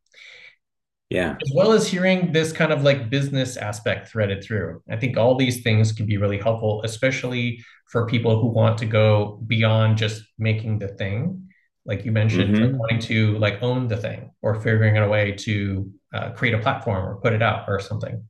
yeah 1.13 1.35
as 1.41 1.51
well 1.53 1.71
as 1.71 1.87
hearing 1.87 2.31
this 2.31 2.51
kind 2.51 2.73
of 2.73 2.83
like 2.83 3.09
business 3.09 3.55
aspect 3.55 4.09
threaded 4.09 4.43
through 4.43 4.81
i 4.89 4.97
think 4.97 5.15
all 5.15 5.35
these 5.35 5.61
things 5.61 5.91
can 5.91 6.05
be 6.05 6.17
really 6.17 6.39
helpful 6.39 6.81
especially 6.83 7.63
for 7.87 8.07
people 8.07 8.41
who 8.41 8.47
want 8.47 8.77
to 8.77 8.85
go 8.85 9.39
beyond 9.45 9.95
just 9.95 10.23
making 10.39 10.79
the 10.79 10.87
thing 10.87 11.47
like 11.85 12.03
you 12.03 12.11
mentioned 12.11 12.55
mm-hmm. 12.55 12.63
like 12.63 12.79
wanting 12.79 12.99
to 12.99 13.37
like 13.37 13.61
own 13.61 13.87
the 13.87 13.97
thing 13.97 14.31
or 14.41 14.55
figuring 14.55 14.97
out 14.97 15.07
a 15.07 15.09
way 15.09 15.31
to 15.31 15.91
uh, 16.13 16.31
create 16.31 16.53
a 16.53 16.59
platform 16.59 17.07
or 17.07 17.15
put 17.17 17.33
it 17.33 17.43
out 17.43 17.65
or 17.67 17.79
something 17.79 18.23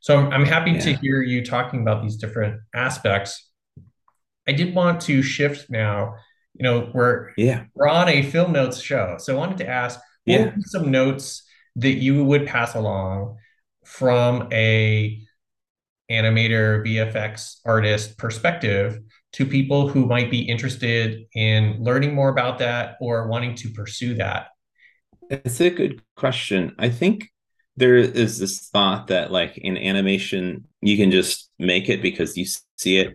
so 0.00 0.18
i'm, 0.18 0.32
I'm 0.32 0.44
happy 0.44 0.72
yeah. 0.72 0.80
to 0.80 0.92
hear 0.94 1.22
you 1.22 1.44
talking 1.44 1.80
about 1.80 2.02
these 2.02 2.16
different 2.16 2.60
aspects 2.74 3.50
i 4.46 4.52
did 4.52 4.74
want 4.74 5.00
to 5.02 5.22
shift 5.22 5.70
now 5.70 6.14
you 6.52 6.64
know 6.64 6.90
we're 6.92 7.30
yeah 7.38 7.64
we're 7.74 7.88
on 7.88 8.08
a 8.08 8.22
film 8.22 8.52
notes 8.52 8.80
show 8.80 9.16
so 9.18 9.34
i 9.34 9.38
wanted 9.38 9.58
to 9.58 9.68
ask 9.68 9.98
yeah. 10.26 10.50
some 10.66 10.90
notes 10.90 11.45
that 11.76 11.94
you 11.94 12.24
would 12.24 12.46
pass 12.46 12.74
along 12.74 13.36
from 13.84 14.48
a 14.52 15.22
animator 16.10 16.84
vfx 16.86 17.56
artist 17.64 18.16
perspective 18.16 19.00
to 19.32 19.44
people 19.44 19.88
who 19.88 20.06
might 20.06 20.30
be 20.30 20.40
interested 20.40 21.24
in 21.34 21.82
learning 21.82 22.14
more 22.14 22.28
about 22.28 22.58
that 22.58 22.96
or 23.00 23.28
wanting 23.28 23.54
to 23.54 23.68
pursue 23.70 24.14
that? 24.14 24.48
It's 25.28 25.60
a 25.60 25.70
good 25.70 26.02
question. 26.16 26.74
I 26.78 26.88
think 26.88 27.28
there 27.76 27.96
is 27.96 28.38
this 28.38 28.68
thought 28.68 29.08
that 29.08 29.30
like 29.30 29.58
in 29.58 29.76
animation 29.76 30.66
you 30.80 30.96
can 30.96 31.10
just 31.10 31.50
make 31.58 31.88
it 31.88 32.00
because 32.00 32.36
you 32.36 32.46
see 32.78 32.98
it. 32.98 33.14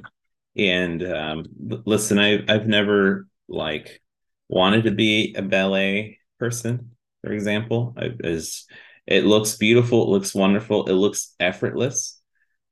And 0.56 1.02
um, 1.02 1.46
listen 1.86 2.20
I, 2.20 2.44
i've 2.50 2.68
never 2.68 3.26
like 3.48 4.02
wanted 4.50 4.84
to 4.84 4.92
be 4.92 5.34
a 5.38 5.42
ballet 5.42 6.20
person 6.40 6.92
for 7.24 7.32
example, 7.32 7.96
is 7.98 8.66
it 9.08 9.26
looks 9.26 9.58
beautiful, 9.58 10.04
it 10.04 10.10
looks 10.10 10.34
wonderful, 10.34 10.88
it 10.88 10.94
looks 10.94 11.34
effortless. 11.40 12.20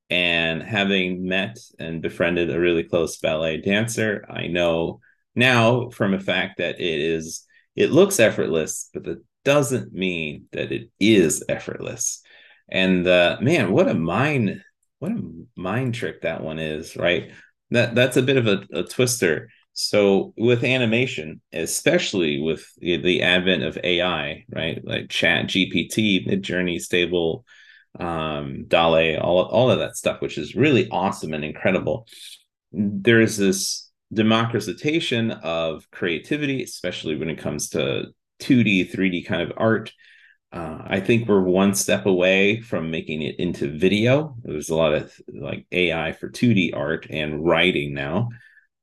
And 0.09 0.63
having 0.63 1.27
met 1.27 1.59
and 1.77 2.01
befriended 2.01 2.49
a 2.49 2.59
really 2.59 2.83
close 2.83 3.17
ballet 3.17 3.61
dancer, 3.61 4.25
I 4.27 4.47
know 4.47 5.01
now 5.35 5.89
from 5.89 6.13
a 6.13 6.19
fact 6.19 6.57
that 6.57 6.79
it 6.79 6.99
is 6.99 7.45
it 7.75 7.91
looks 7.91 8.19
effortless, 8.19 8.89
but 8.93 9.03
that 9.03 9.23
doesn't 9.45 9.93
mean 9.93 10.45
that 10.51 10.71
it 10.71 10.89
is 10.99 11.43
effortless. 11.47 12.21
And 12.67 13.07
uh, 13.07 13.37
man, 13.41 13.71
what 13.71 13.87
a 13.87 13.93
mind 13.93 14.61
what 14.99 15.11
a 15.11 15.21
mind 15.55 15.95
trick 15.95 16.21
that 16.21 16.43
one 16.43 16.59
is, 16.59 16.97
right? 16.97 17.31
That 17.71 17.95
that's 17.95 18.17
a 18.17 18.21
bit 18.21 18.37
of 18.37 18.47
a, 18.47 18.65
a 18.73 18.83
twister 18.83 19.49
so 19.73 20.33
with 20.37 20.63
animation, 20.63 21.41
especially 21.53 22.41
with 22.41 22.65
the 22.81 23.21
advent 23.21 23.63
of 23.63 23.77
AI, 23.83 24.45
right, 24.49 24.83
like 24.83 25.09
Chat 25.09 25.47
GPT, 25.47 26.27
Midjourney, 26.27 26.79
Stable, 26.79 27.45
um, 27.99 28.65
DALL-E, 28.67 29.17
all 29.17 29.45
all 29.45 29.71
of 29.71 29.79
that 29.79 29.95
stuff, 29.95 30.21
which 30.21 30.37
is 30.37 30.55
really 30.55 30.89
awesome 30.89 31.33
and 31.33 31.45
incredible. 31.45 32.07
There's 32.71 33.37
this 33.37 33.89
democratization 34.13 35.31
of 35.31 35.89
creativity, 35.91 36.63
especially 36.63 37.15
when 37.15 37.29
it 37.29 37.39
comes 37.39 37.69
to 37.69 38.07
2D, 38.39 38.91
3D 38.91 39.25
kind 39.25 39.41
of 39.41 39.53
art. 39.57 39.93
Uh, 40.51 40.79
I 40.83 40.99
think 40.99 41.27
we're 41.27 41.41
one 41.41 41.75
step 41.75 42.05
away 42.05 42.59
from 42.59 42.89
making 42.89 43.21
it 43.21 43.39
into 43.39 43.77
video. 43.77 44.35
There's 44.43 44.69
a 44.69 44.75
lot 44.75 44.93
of 44.93 45.13
like 45.27 45.67
AI 45.71 46.11
for 46.13 46.27
2D 46.29 46.73
art 46.73 47.07
and 47.09 47.45
writing 47.45 47.93
now 47.93 48.29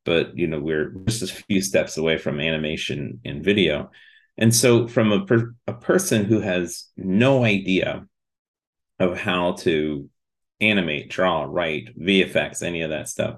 but 0.07 0.39
you 0.39 0.47
know 0.47 0.61
we're 0.61 0.91
just 1.05 1.23
a 1.23 1.27
few 1.27 1.61
steps 1.61 1.99
away 1.99 2.17
from 2.17 2.41
animation 2.41 3.21
and 3.27 3.45
video. 3.45 3.91
And 4.39 4.55
so 4.55 4.87
from 4.87 5.13
a, 5.13 5.25
per, 5.25 5.55
a 5.67 5.73
person 5.73 6.27
who 6.27 6.41
has 6.41 6.89
no 6.97 7.43
idea 7.43 8.07
of 8.99 9.19
how 9.19 9.53
to 9.53 10.09
animate 10.61 11.11
draw 11.11 11.43
write 11.43 11.99
vfx 11.99 12.63
any 12.63 12.81
of 12.81 12.89
that 12.89 13.11
stuff 13.11 13.37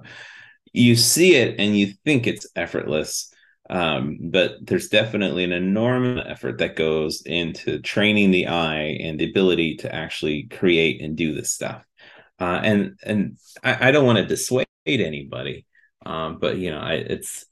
you 0.71 0.95
see 0.95 1.35
it 1.35 1.59
and 1.59 1.77
you 1.77 1.91
think 2.05 2.25
it's 2.25 2.47
effortless 2.55 3.33
um, 3.69 4.17
but 4.19 4.65
there's 4.65 4.89
definitely 4.89 5.43
an 5.43 5.51
enormous 5.51 6.25
effort 6.27 6.57
that 6.57 6.75
goes 6.75 7.21
into 7.21 7.79
training 7.79 8.31
the 8.31 8.47
eye 8.47 8.97
and 9.01 9.19
the 9.19 9.29
ability 9.29 9.75
to 9.77 9.93
actually 9.93 10.43
create 10.43 11.01
and 11.01 11.15
do 11.15 11.35
this 11.35 11.51
stuff. 11.51 11.85
Uh, 12.39 12.59
and 12.63 12.97
and 13.03 13.37
I, 13.63 13.89
I 13.89 13.91
don't 13.91 14.07
want 14.07 14.17
to 14.17 14.25
dissuade 14.25 14.65
anybody 14.85 15.67
um, 16.05 16.39
but 16.39 16.57
you 16.57 16.71
know, 16.71 16.79
I, 16.79 16.93
it's 16.93 17.45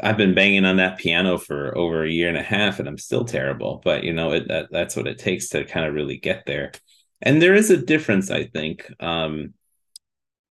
I've 0.00 0.16
been 0.16 0.34
banging 0.34 0.64
on 0.64 0.76
that 0.76 0.98
piano 0.98 1.38
for 1.38 1.76
over 1.76 2.04
a 2.04 2.10
year 2.10 2.28
and 2.28 2.38
a 2.38 2.42
half, 2.42 2.78
and 2.78 2.88
I'm 2.88 2.98
still 2.98 3.24
terrible. 3.24 3.80
But 3.84 4.04
you 4.04 4.12
know, 4.12 4.32
it, 4.32 4.48
that 4.48 4.68
that's 4.70 4.96
what 4.96 5.06
it 5.06 5.18
takes 5.18 5.48
to 5.50 5.64
kind 5.64 5.86
of 5.86 5.94
really 5.94 6.18
get 6.18 6.44
there. 6.46 6.72
And 7.22 7.40
there 7.40 7.54
is 7.54 7.70
a 7.70 7.76
difference, 7.76 8.30
I 8.30 8.44
think, 8.44 8.90
um, 9.00 9.54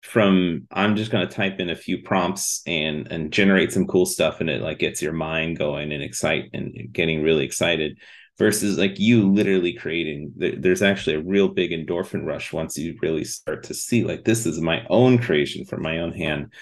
from 0.02 0.66
I'm 0.70 0.96
just 0.96 1.10
going 1.10 1.26
to 1.26 1.34
type 1.34 1.60
in 1.60 1.70
a 1.70 1.76
few 1.76 2.02
prompts 2.02 2.62
and 2.66 3.08
and 3.10 3.32
generate 3.32 3.72
some 3.72 3.86
cool 3.86 4.06
stuff, 4.06 4.40
and 4.40 4.50
it 4.50 4.62
like 4.62 4.78
gets 4.78 5.02
your 5.02 5.12
mind 5.12 5.58
going 5.58 5.92
and 5.92 6.02
excite 6.02 6.50
and 6.52 6.92
getting 6.92 7.22
really 7.22 7.44
excited. 7.44 7.98
Versus 8.36 8.76
like 8.76 8.98
you 8.98 9.30
literally 9.30 9.74
creating, 9.74 10.32
there's 10.34 10.82
actually 10.82 11.14
a 11.14 11.22
real 11.22 11.46
big 11.46 11.70
endorphin 11.70 12.26
rush 12.26 12.52
once 12.52 12.76
you 12.76 12.98
really 13.00 13.22
start 13.22 13.62
to 13.62 13.74
see 13.74 14.02
like 14.02 14.24
this 14.24 14.44
is 14.44 14.60
my 14.60 14.84
own 14.90 15.18
creation 15.18 15.64
from 15.64 15.82
my 15.82 16.00
own 16.00 16.12
hand 16.12 16.52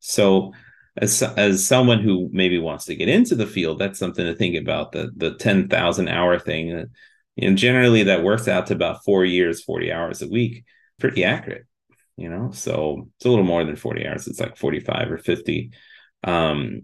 so 0.00 0.52
as 0.96 1.22
as 1.22 1.66
someone 1.66 2.00
who 2.00 2.28
maybe 2.32 2.58
wants 2.58 2.84
to 2.86 2.94
get 2.94 3.08
into 3.08 3.34
the 3.34 3.46
field, 3.46 3.78
that's 3.78 3.98
something 3.98 4.24
to 4.24 4.34
think 4.34 4.56
about. 4.56 4.92
The 4.92 5.10
the 5.16 5.34
ten 5.34 5.68
thousand 5.68 6.08
hour 6.08 6.38
thing, 6.38 6.86
and 7.38 7.58
generally 7.58 8.04
that 8.04 8.22
works 8.22 8.48
out 8.48 8.66
to 8.68 8.74
about 8.74 9.04
four 9.04 9.24
years, 9.24 9.62
forty 9.62 9.92
hours 9.92 10.22
a 10.22 10.28
week. 10.28 10.64
Pretty 11.00 11.24
accurate, 11.24 11.66
you 12.16 12.28
know. 12.28 12.50
So 12.52 13.08
it's 13.16 13.26
a 13.26 13.30
little 13.30 13.44
more 13.44 13.64
than 13.64 13.76
forty 13.76 14.06
hours. 14.06 14.28
It's 14.28 14.40
like 14.40 14.56
forty 14.56 14.80
five 14.80 15.10
or 15.10 15.18
fifty. 15.18 15.70
Um, 16.22 16.82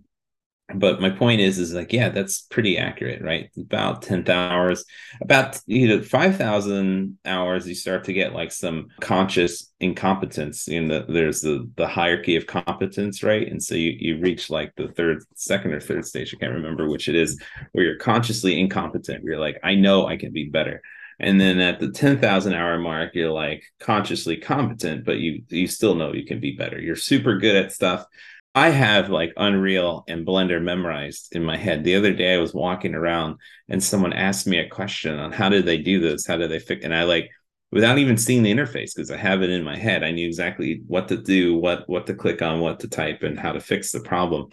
but 0.74 1.00
my 1.00 1.10
point 1.10 1.40
is 1.40 1.58
is 1.58 1.74
like 1.74 1.92
yeah 1.92 2.08
that's 2.08 2.42
pretty 2.42 2.78
accurate 2.78 3.22
right? 3.22 3.50
About 3.58 4.02
10,000 4.02 4.30
hours 4.30 4.84
about 5.20 5.60
you 5.66 5.88
know 5.88 6.02
5,000 6.02 7.18
hours 7.24 7.68
you 7.68 7.74
start 7.74 8.04
to 8.04 8.12
get 8.12 8.34
like 8.34 8.52
some 8.52 8.88
conscious 9.00 9.72
incompetence. 9.80 10.68
In 10.68 10.88
the 10.88 11.04
there's 11.08 11.40
the 11.40 11.68
the 11.76 11.86
hierarchy 11.86 12.36
of 12.36 12.46
competence 12.46 13.22
right? 13.22 13.46
And 13.48 13.62
so 13.62 13.74
you 13.74 13.96
you 13.98 14.20
reach 14.20 14.50
like 14.50 14.74
the 14.76 14.88
third 14.88 15.22
second 15.34 15.72
or 15.72 15.80
third 15.80 16.04
stage 16.06 16.34
I 16.34 16.38
can't 16.38 16.54
remember 16.54 16.88
which 16.88 17.08
it 17.08 17.14
is 17.14 17.40
where 17.72 17.84
you're 17.84 17.98
consciously 17.98 18.60
incompetent. 18.60 19.24
You're 19.24 19.38
like 19.38 19.58
I 19.62 19.74
know 19.74 20.06
I 20.06 20.16
can 20.16 20.32
be 20.32 20.48
better. 20.48 20.82
And 21.18 21.38
then 21.38 21.60
at 21.60 21.80
the 21.80 21.90
10,000 21.90 22.54
hour 22.54 22.78
mark 22.78 23.14
you're 23.14 23.30
like 23.30 23.62
consciously 23.78 24.36
competent 24.36 25.04
but 25.04 25.18
you 25.18 25.42
you 25.48 25.66
still 25.66 25.94
know 25.94 26.12
you 26.12 26.24
can 26.24 26.40
be 26.40 26.52
better. 26.52 26.80
You're 26.80 26.96
super 26.96 27.38
good 27.38 27.56
at 27.56 27.72
stuff 27.72 28.06
I 28.54 28.70
have 28.70 29.10
like 29.10 29.32
Unreal 29.36 30.04
and 30.08 30.26
Blender 30.26 30.60
memorized 30.60 31.34
in 31.36 31.44
my 31.44 31.56
head. 31.56 31.84
The 31.84 31.94
other 31.94 32.12
day 32.12 32.34
I 32.34 32.38
was 32.38 32.52
walking 32.52 32.94
around 32.94 33.36
and 33.68 33.82
someone 33.82 34.12
asked 34.12 34.46
me 34.46 34.58
a 34.58 34.68
question 34.68 35.18
on 35.18 35.30
how 35.32 35.48
did 35.48 35.66
they 35.66 35.78
do 35.78 36.00
this? 36.00 36.26
How 36.26 36.36
do 36.36 36.48
they 36.48 36.58
fix 36.58 36.84
and 36.84 36.94
I 36.94 37.04
like 37.04 37.30
without 37.70 37.98
even 37.98 38.16
seeing 38.16 38.42
the 38.42 38.52
interface 38.52 38.94
because 38.94 39.10
I 39.12 39.16
have 39.16 39.42
it 39.42 39.50
in 39.50 39.62
my 39.62 39.76
head. 39.76 40.02
I 40.02 40.10
knew 40.10 40.26
exactly 40.26 40.82
what 40.88 41.08
to 41.08 41.16
do, 41.16 41.56
what 41.56 41.88
what 41.88 42.06
to 42.08 42.14
click 42.14 42.42
on, 42.42 42.60
what 42.60 42.80
to 42.80 42.88
type 42.88 43.22
and 43.22 43.38
how 43.38 43.52
to 43.52 43.60
fix 43.60 43.92
the 43.92 44.00
problem. 44.00 44.48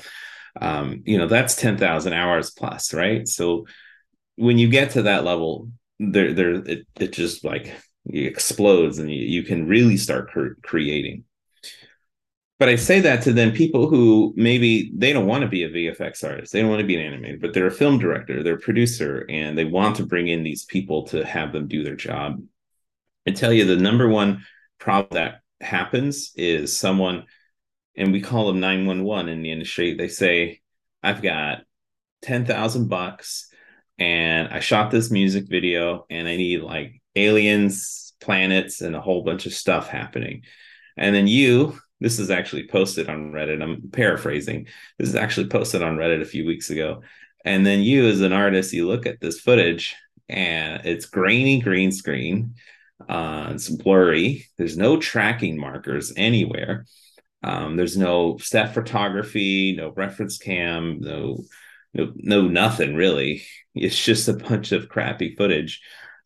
Um, 0.62 1.04
you 1.06 1.18
know, 1.18 1.28
that's 1.28 1.56
10,000 1.56 2.14
hours 2.14 2.52
plus, 2.52 2.94
right? 2.94 3.28
So 3.28 3.66
when 4.36 4.58
you 4.58 4.70
get 4.70 4.92
to 4.92 5.04
that 5.04 5.24
level, 5.24 5.72
there 6.00 6.34
there 6.34 6.52
it, 6.54 6.88
it 7.00 7.14
just 7.14 7.44
like 7.44 7.74
explodes 8.06 9.00
and 9.00 9.12
you, 9.12 9.22
you 9.22 9.44
can 9.44 9.68
really 9.68 9.98
start 9.98 10.30
cre- 10.30 10.60
creating 10.62 11.24
but 12.60 12.70
I 12.70 12.76
say 12.76 13.00
that 13.02 13.22
to 13.24 13.34
then 13.34 13.52
people 13.52 13.88
who 13.88 14.34
maybe 14.36 14.92
they 14.96 15.14
don't 15.14 15.28
want 15.28 15.44
to 15.44 15.48
be 15.48 15.64
a 15.64 15.70
VFX 15.70 16.24
artist, 16.28 16.54
they 16.54 16.62
don't 16.62 16.70
want 16.70 16.82
to 16.82 16.88
be 16.88 16.96
an 16.96 17.14
animator, 17.14 17.40
but 17.40 17.54
they're 17.54 17.68
a 17.68 17.72
film 17.72 18.00
director, 18.00 18.42
they're 18.42 18.56
a 18.56 18.60
producer, 18.60 19.26
and 19.30 19.58
they 19.58 19.66
want 19.66 19.96
to 19.98 20.06
bring 20.06 20.28
in 20.28 20.44
these 20.44 20.66
people 20.66 21.04
to 21.08 21.26
have 21.26 21.54
them 21.54 21.68
do 21.68 21.84
their 21.84 21.96
job. 21.96 22.42
I 23.28 23.32
tell 23.32 23.54
you, 23.54 23.66
the 23.66 23.76
number 23.76 24.08
one 24.08 24.46
problem 24.80 25.10
that 25.12 25.42
happens 25.62 26.32
is 26.36 26.78
someone, 26.78 27.26
and 27.96 28.12
we 28.12 28.22
call 28.22 28.48
them 28.48 28.60
911 28.60 29.30
in 29.30 29.42
the 29.42 29.52
industry. 29.52 29.96
They 29.96 30.08
say, 30.08 30.62
I've 31.04 31.22
got 31.22 31.62
10,000 32.24 32.88
bucks 32.88 33.50
and 34.00 34.48
I 34.50 34.60
shot 34.60 34.92
this 34.92 35.12
music 35.12 35.46
video 35.48 36.06
and 36.10 36.28
I 36.28 36.36
need 36.36 36.62
like 36.62 37.02
aliens, 37.16 38.14
planets, 38.20 38.82
and 38.82 38.96
a 38.96 39.02
whole 39.02 39.24
bunch 39.24 39.46
of 39.46 39.54
stuff 39.54 39.88
happening. 39.90 40.44
And 40.96 41.16
then 41.16 41.28
you, 41.28 41.80
this 42.00 42.20
is 42.20 42.30
actually 42.30 42.68
posted 42.68 43.10
on 43.10 43.32
Reddit. 43.32 43.62
I'm 43.62 43.90
paraphrasing. 43.92 44.68
This 44.98 45.10
is 45.10 45.16
actually 45.16 45.48
posted 45.48 45.82
on 45.82 45.98
Reddit 45.98 46.22
a 46.22 46.26
few 46.26 46.46
weeks 46.46 46.70
ago. 46.70 47.02
And 47.44 47.66
then 47.66 47.82
you, 47.82 48.08
as 48.08 48.22
an 48.22 48.34
artist, 48.34 48.74
you 48.74 48.88
look 48.88 49.06
at 49.06 49.20
this 49.20 49.40
footage 49.40 49.96
and 50.30 50.86
it's 50.86 51.06
grainy 51.06 51.62
green 51.62 51.92
screen. 51.92 52.56
Uh, 53.08 53.52
it's 53.52 53.70
blurry. 53.70 54.46
There's 54.58 54.78
no 54.78 54.98
tracking 54.98 55.58
markers 55.58 56.14
anywhere. 56.16 56.86
Um, 57.44 57.78
there's 57.78 57.98
no 57.98 58.38
set 58.40 58.74
photography, 58.74 59.76
no 59.76 59.94
reference 59.96 60.38
cam, 60.38 61.00
no, 61.00 61.44
no, 61.94 62.12
no, 62.16 62.42
nothing 62.42 62.96
really. 62.96 63.44
It's 63.76 64.04
just 64.04 64.28
a 64.28 64.34
bunch 64.34 64.72
of 64.72 64.90
crappy 64.90 65.36
footage 65.36 65.82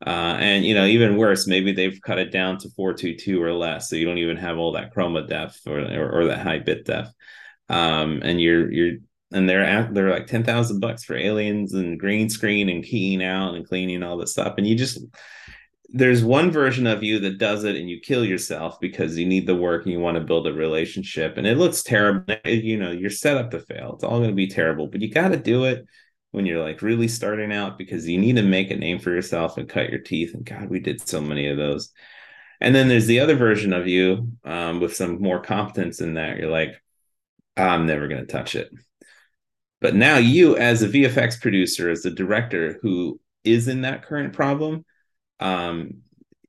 uh, 0.05 0.37
and 0.39 0.65
you 0.65 0.73
know, 0.73 0.85
even 0.85 1.17
worse, 1.17 1.47
maybe 1.47 1.71
they've 1.71 1.99
cut 2.01 2.19
it 2.19 2.31
down 2.31 2.57
to 2.59 2.69
422 2.69 3.41
or 3.41 3.53
less, 3.53 3.89
so 3.89 3.95
you 3.95 4.05
don't 4.05 4.17
even 4.17 4.37
have 4.37 4.57
all 4.57 4.71
that 4.73 4.93
chroma 4.93 5.27
depth 5.27 5.61
or 5.67 5.79
or, 5.79 6.21
or 6.21 6.25
that 6.25 6.39
high 6.39 6.59
bit 6.59 6.85
depth. 6.85 7.13
Um, 7.69 8.21
and 8.23 8.41
you're 8.41 8.71
you're 8.71 8.97
and 9.31 9.47
they're 9.47 9.63
at 9.63 9.93
they're 9.93 10.09
like 10.09 10.27
ten 10.27 10.43
thousand 10.43 10.79
bucks 10.79 11.03
for 11.03 11.15
aliens 11.15 11.73
and 11.73 11.99
green 11.99 12.29
screen 12.29 12.67
and 12.69 12.83
keying 12.83 13.23
out 13.23 13.55
and 13.55 13.67
cleaning 13.67 14.03
all 14.03 14.17
this 14.17 14.31
stuff, 14.31 14.55
and 14.57 14.65
you 14.65 14.75
just 14.75 14.99
there's 15.93 16.23
one 16.23 16.51
version 16.51 16.87
of 16.87 17.03
you 17.03 17.19
that 17.19 17.37
does 17.37 17.63
it 17.63 17.75
and 17.75 17.89
you 17.89 17.99
kill 17.99 18.23
yourself 18.23 18.79
because 18.79 19.17
you 19.17 19.25
need 19.25 19.45
the 19.45 19.55
work 19.55 19.83
and 19.83 19.91
you 19.91 19.99
want 19.99 20.15
to 20.15 20.23
build 20.23 20.47
a 20.47 20.53
relationship 20.53 21.37
and 21.37 21.45
it 21.45 21.57
looks 21.57 21.83
terrible 21.83 22.33
you 22.45 22.77
know 22.77 22.91
you're 22.91 23.09
set 23.09 23.35
up 23.35 23.51
to 23.51 23.59
fail 23.59 23.91
it's 23.93 24.03
all 24.03 24.19
going 24.19 24.29
to 24.29 24.35
be 24.35 24.47
terrible 24.47 24.87
but 24.87 25.01
you 25.01 25.11
got 25.11 25.29
to 25.29 25.37
do 25.37 25.65
it 25.65 25.85
when 26.31 26.45
you're 26.45 26.63
like 26.63 26.81
really 26.81 27.07
starting 27.07 27.51
out 27.51 27.77
because 27.77 28.07
you 28.07 28.17
need 28.17 28.37
to 28.37 28.41
make 28.41 28.71
a 28.71 28.75
name 28.75 28.99
for 28.99 29.11
yourself 29.11 29.57
and 29.57 29.69
cut 29.69 29.89
your 29.89 29.99
teeth. 29.99 30.33
And 30.33 30.45
God, 30.45 30.69
we 30.69 30.79
did 30.79 31.05
so 31.07 31.21
many 31.21 31.47
of 31.47 31.57
those. 31.57 31.91
And 32.59 32.73
then 32.73 32.87
there's 32.87 33.07
the 33.07 33.19
other 33.19 33.35
version 33.35 33.73
of 33.73 33.87
you 33.87 34.33
um, 34.43 34.79
with 34.79 34.95
some 34.95 35.21
more 35.21 35.41
competence 35.41 35.99
in 35.99 36.13
that. 36.13 36.37
You're 36.37 36.51
like, 36.51 36.81
I'm 37.57 37.85
never 37.85 38.07
going 38.07 38.21
to 38.21 38.31
touch 38.31 38.55
it. 38.55 38.71
But 39.81 39.95
now 39.95 40.17
you, 40.17 40.57
as 40.57 40.83
a 40.83 40.87
VFX 40.87 41.41
producer, 41.41 41.89
as 41.89 42.05
a 42.05 42.11
director 42.11 42.79
who 42.81 43.19
is 43.43 43.67
in 43.67 43.81
that 43.81 44.03
current 44.03 44.33
problem, 44.33 44.85
um, 45.39 46.01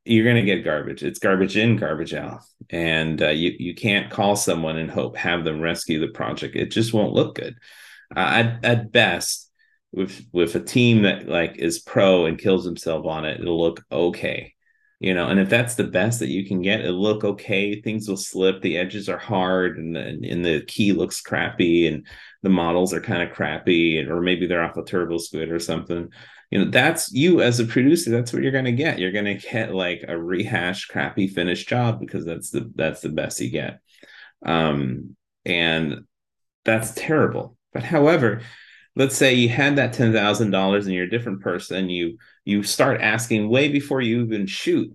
you're 0.05 0.25
going 0.25 0.37
to 0.37 0.43
get 0.43 0.65
garbage. 0.65 1.03
It's 1.03 1.19
garbage 1.19 1.57
in, 1.57 1.77
garbage 1.77 2.13
out, 2.13 2.41
and 2.71 3.23
uh, 3.23 3.29
you 3.29 3.55
you 3.59 3.75
can't 3.75 4.11
call 4.11 4.37
someone 4.37 4.77
and 4.77 4.91
hope 4.91 5.17
have 5.17 5.45
them 5.45 5.61
rescue 5.61 6.01
the 6.01 6.09
project. 6.09 6.57
It 6.57 6.73
just 6.73 6.93
won't 6.93 7.15
look 7.15 7.37
good. 7.37 7.57
Uh, 8.15 8.19
at 8.19 8.65
at 8.65 8.93
best, 8.93 9.51
with 9.93 10.27
with 10.33 10.55
a 10.55 10.61
team 10.61 11.03
that 11.03 11.29
like 11.29 11.57
is 11.57 11.81
pro 11.81 12.27
and 12.27 12.39
kills 12.39 12.65
himself 12.65 13.07
on 13.07 13.25
it, 13.25 13.41
it'll 13.41 13.61
look 13.61 13.85
okay. 13.91 14.55
You 14.99 15.15
know, 15.15 15.27
and 15.27 15.41
if 15.41 15.49
that's 15.49 15.75
the 15.75 15.83
best 15.83 16.21
that 16.21 16.29
you 16.29 16.47
can 16.47 16.63
get, 16.63 16.81
it'll 16.81 17.03
look 17.03 17.25
okay. 17.25 17.81
Things 17.81 18.09
will 18.09 18.17
slip, 18.17 18.63
the 18.63 18.79
edges 18.79 19.09
are 19.09 19.19
hard, 19.19 19.77
and 19.77 19.97
the, 19.97 20.01
and 20.01 20.45
the 20.45 20.65
key 20.69 20.93
looks 20.93 21.21
crappy, 21.21 21.89
and 21.89 22.07
the 22.43 22.51
models 22.51 22.95
are 22.95 23.01
kind 23.01 23.21
of 23.21 23.35
crappy, 23.35 23.99
and, 23.99 24.09
or 24.09 24.21
maybe 24.21 24.47
they're 24.47 24.63
off 24.63 24.77
a 24.77 24.83
TurboSquid 24.83 25.51
or 25.51 25.59
something. 25.59 26.09
You 26.53 26.65
know, 26.65 26.71
that's 26.71 27.13
you 27.13 27.43
as 27.43 27.59
a 27.59 27.65
producer. 27.65 28.11
That's 28.11 28.33
what 28.33 28.43
you're 28.43 28.53
going 28.53 28.67
to 28.67 28.73
get. 28.73 29.01
You're 29.01 29.11
going 29.11 29.25
to 29.25 29.35
get 29.35 29.75
like 29.75 30.05
a 30.07 30.17
rehashed, 30.17 30.89
crappy 30.89 31.27
finished 31.27 31.69
job 31.69 31.99
because 31.99 32.25
that's 32.25 32.51
the 32.51 32.71
that's 32.77 33.01
the 33.01 33.09
best 33.09 33.41
you 33.41 33.51
get, 33.51 33.81
um, 34.47 35.17
and 35.45 36.05
that's 36.65 36.93
terrible. 36.95 37.57
But 37.73 37.83
however, 37.83 38.43
let's 38.97 39.17
say 39.17 39.35
you 39.35 39.49
had 39.49 39.77
that 39.77 39.93
ten 39.93 40.13
thousand 40.13 40.51
dollars 40.51 40.87
and 40.87 40.95
you're 40.95 41.05
a 41.05 41.11
different 41.11 41.41
person, 41.41 41.89
you 41.89 42.19
you 42.45 42.63
start 42.63 43.01
asking 43.01 43.49
way 43.49 43.69
before 43.69 44.01
you 44.01 44.23
even 44.23 44.47
shoot. 44.47 44.95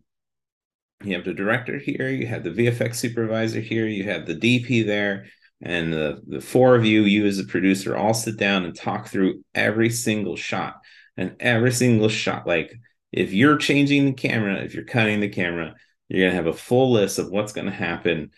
You 1.04 1.16
have 1.16 1.26
the 1.26 1.34
director 1.34 1.78
here, 1.78 2.10
you 2.10 2.28
have 2.28 2.44
the 2.44 2.50
VFX 2.50 2.96
supervisor 2.96 3.60
here, 3.60 3.86
you 3.86 4.06
have 4.06 4.26
the 4.26 4.36
DP 4.36 4.86
there, 4.86 5.28
and 5.62 5.94
the, 5.94 6.22
the 6.28 6.42
four 6.42 6.76
of 6.76 6.86
you, 6.86 7.04
you 7.04 7.26
as 7.26 7.40
a 7.40 7.46
producer, 7.46 7.96
all 7.96 8.14
sit 8.14 8.38
down 8.38 8.66
and 8.66 8.76
talk 8.76 9.08
through 9.08 9.44
every 9.54 9.90
single 9.90 10.36
shot 10.36 10.76
and 11.16 11.36
every 11.40 11.72
single 11.72 12.10
shot. 12.10 12.48
Like 12.48 12.74
if 13.12 13.32
you're 13.32 13.58
changing 13.58 14.06
the 14.06 14.14
camera, 14.14 14.56
if 14.56 14.74
you're 14.74 14.86
cutting 14.86 15.20
the 15.20 15.30
camera, 15.30 15.76
you're 16.10 16.28
gonna 16.28 16.36
have 16.36 16.48
a 16.48 16.54
full 16.54 16.92
list 16.92 17.20
of 17.20 17.30
what's 17.30 17.54
gonna 17.54 17.72
happen 17.72 18.32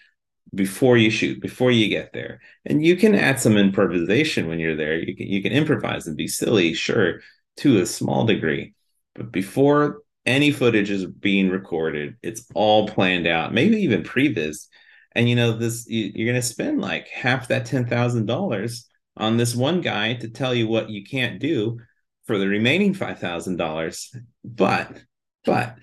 before 0.53 0.97
you 0.97 1.09
shoot, 1.09 1.41
before 1.41 1.71
you 1.71 1.87
get 1.89 2.13
there. 2.13 2.41
And 2.65 2.83
you 2.83 2.95
can 2.95 3.15
add 3.15 3.39
some 3.39 3.57
improvisation 3.57 4.47
when 4.47 4.59
you're 4.59 4.75
there. 4.75 4.97
You 4.99 5.15
can 5.15 5.27
you 5.27 5.41
can 5.41 5.51
improvise 5.51 6.07
and 6.07 6.17
be 6.17 6.27
silly, 6.27 6.73
sure, 6.73 7.21
to 7.57 7.79
a 7.79 7.85
small 7.85 8.25
degree. 8.25 8.73
But 9.15 9.31
before 9.31 10.01
any 10.25 10.51
footage 10.51 10.89
is 10.91 11.05
being 11.05 11.49
recorded, 11.49 12.17
it's 12.21 12.45
all 12.53 12.87
planned 12.87 13.27
out, 13.27 13.53
maybe 13.53 13.77
even 13.77 14.03
previs. 14.03 14.67
And 15.13 15.27
you 15.29 15.35
know, 15.35 15.53
this 15.53 15.87
you, 15.87 16.11
you're 16.15 16.27
gonna 16.27 16.41
spend 16.41 16.81
like 16.81 17.07
half 17.09 17.47
that 17.49 17.65
ten 17.65 17.85
thousand 17.85 18.25
dollars 18.25 18.87
on 19.17 19.37
this 19.37 19.55
one 19.55 19.81
guy 19.81 20.13
to 20.15 20.29
tell 20.29 20.53
you 20.53 20.67
what 20.67 20.89
you 20.89 21.03
can't 21.03 21.39
do 21.39 21.79
for 22.25 22.37
the 22.37 22.47
remaining 22.47 22.93
five 22.93 23.19
thousand 23.19 23.57
dollars. 23.57 24.13
But 24.43 25.01
but 25.45 25.75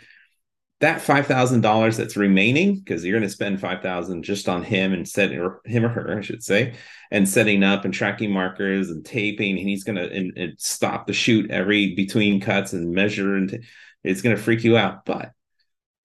that 0.81 1.01
five 1.01 1.27
thousand 1.27 1.63
dollars 1.63 1.97
that's 1.97 2.17
remaining 2.17 2.77
because 2.77 3.05
you're 3.05 3.19
going 3.19 3.29
to 3.29 3.35
spend 3.35 3.61
five 3.61 3.83
thousand 3.83 4.23
just 4.23 4.49
on 4.49 4.63
him 4.63 4.93
and 4.93 5.09
setting 5.09 5.39
or 5.39 5.61
him 5.65 5.85
or 5.85 5.89
her, 5.89 6.19
I 6.19 6.21
should 6.21 6.43
say, 6.43 6.75
and 7.11 7.29
setting 7.29 7.63
up 7.63 7.85
and 7.85 7.95
tracking 7.95 8.31
markers 8.31 8.91
and 8.91 9.05
taping, 9.05 9.59
and 9.59 9.69
he's 9.69 9.85
going 9.85 9.97
to 9.97 10.11
and, 10.11 10.37
and 10.37 10.55
stop 10.59 11.07
the 11.07 11.13
shoot 11.13 11.51
every 11.51 11.95
between 11.95 12.41
cuts 12.41 12.75
and 12.75 12.93
measure, 12.93 13.37
and 13.37 13.65
it's 14.05 14.21
going 14.21 14.37
to 14.37 14.43
freak 14.43 14.65
you 14.65 14.77
out. 14.77 15.07
But 15.07 15.33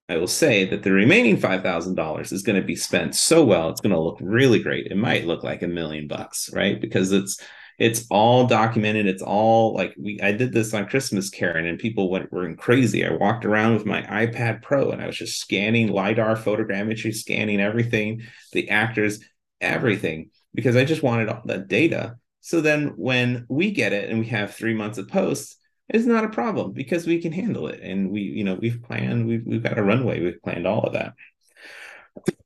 I 0.07 0.17
will 0.17 0.27
say 0.27 0.65
that 0.65 0.83
the 0.83 0.91
remaining 0.91 1.37
five 1.37 1.63
thousand 1.63 1.95
dollars 1.95 2.31
is 2.31 2.43
going 2.43 2.59
to 2.59 2.65
be 2.65 2.77
spent 2.77 3.13
so 3.13 3.43
well; 3.43 3.69
it's 3.69 3.81
going 3.81 3.93
to 3.95 3.99
look 3.99 4.19
really 4.21 4.63
great. 4.63 4.87
It 4.87 4.97
might 4.97 5.27
look 5.27 5.43
like 5.43 5.63
a 5.63 5.67
million 5.67 6.07
bucks, 6.07 6.49
right? 6.53 6.79
Because 6.79 7.11
it's 7.11 7.41
it's 7.81 8.05
all 8.11 8.45
documented. 8.45 9.07
It's 9.07 9.23
all 9.23 9.73
like 9.73 9.95
we 9.97 10.19
I 10.21 10.33
did 10.33 10.53
this 10.53 10.71
on 10.71 10.87
Christmas, 10.87 11.31
Karen, 11.31 11.65
and 11.65 11.79
people 11.79 12.11
went 12.11 12.31
were 12.31 12.53
crazy. 12.53 13.03
I 13.03 13.11
walked 13.11 13.43
around 13.43 13.73
with 13.73 13.87
my 13.87 14.03
iPad 14.03 14.61
Pro 14.61 14.91
and 14.91 15.01
I 15.01 15.07
was 15.07 15.17
just 15.17 15.39
scanning 15.39 15.87
LiDAR 15.87 16.35
photogrammetry, 16.35 17.11
scanning 17.11 17.59
everything, 17.59 18.21
the 18.51 18.69
actors, 18.69 19.19
everything, 19.61 20.29
because 20.53 20.75
I 20.75 20.85
just 20.85 21.01
wanted 21.01 21.29
all 21.29 21.41
that 21.45 21.69
data. 21.69 22.17
So 22.41 22.61
then 22.61 22.89
when 22.97 23.47
we 23.49 23.71
get 23.71 23.93
it 23.93 24.11
and 24.11 24.19
we 24.19 24.27
have 24.27 24.53
three 24.53 24.75
months 24.75 24.99
of 24.99 25.07
post, 25.07 25.57
it's 25.89 26.05
not 26.05 26.23
a 26.23 26.29
problem 26.29 26.73
because 26.73 27.07
we 27.07 27.19
can 27.19 27.31
handle 27.31 27.65
it. 27.65 27.79
And 27.81 28.11
we, 28.11 28.21
you 28.21 28.43
know, 28.43 28.59
we've 28.61 28.83
planned, 28.83 29.27
we've 29.27 29.43
we've 29.43 29.63
got 29.63 29.79
a 29.79 29.83
runway, 29.83 30.21
we've 30.21 30.41
planned 30.43 30.67
all 30.67 30.83
of 30.83 30.93
that. 30.93 31.15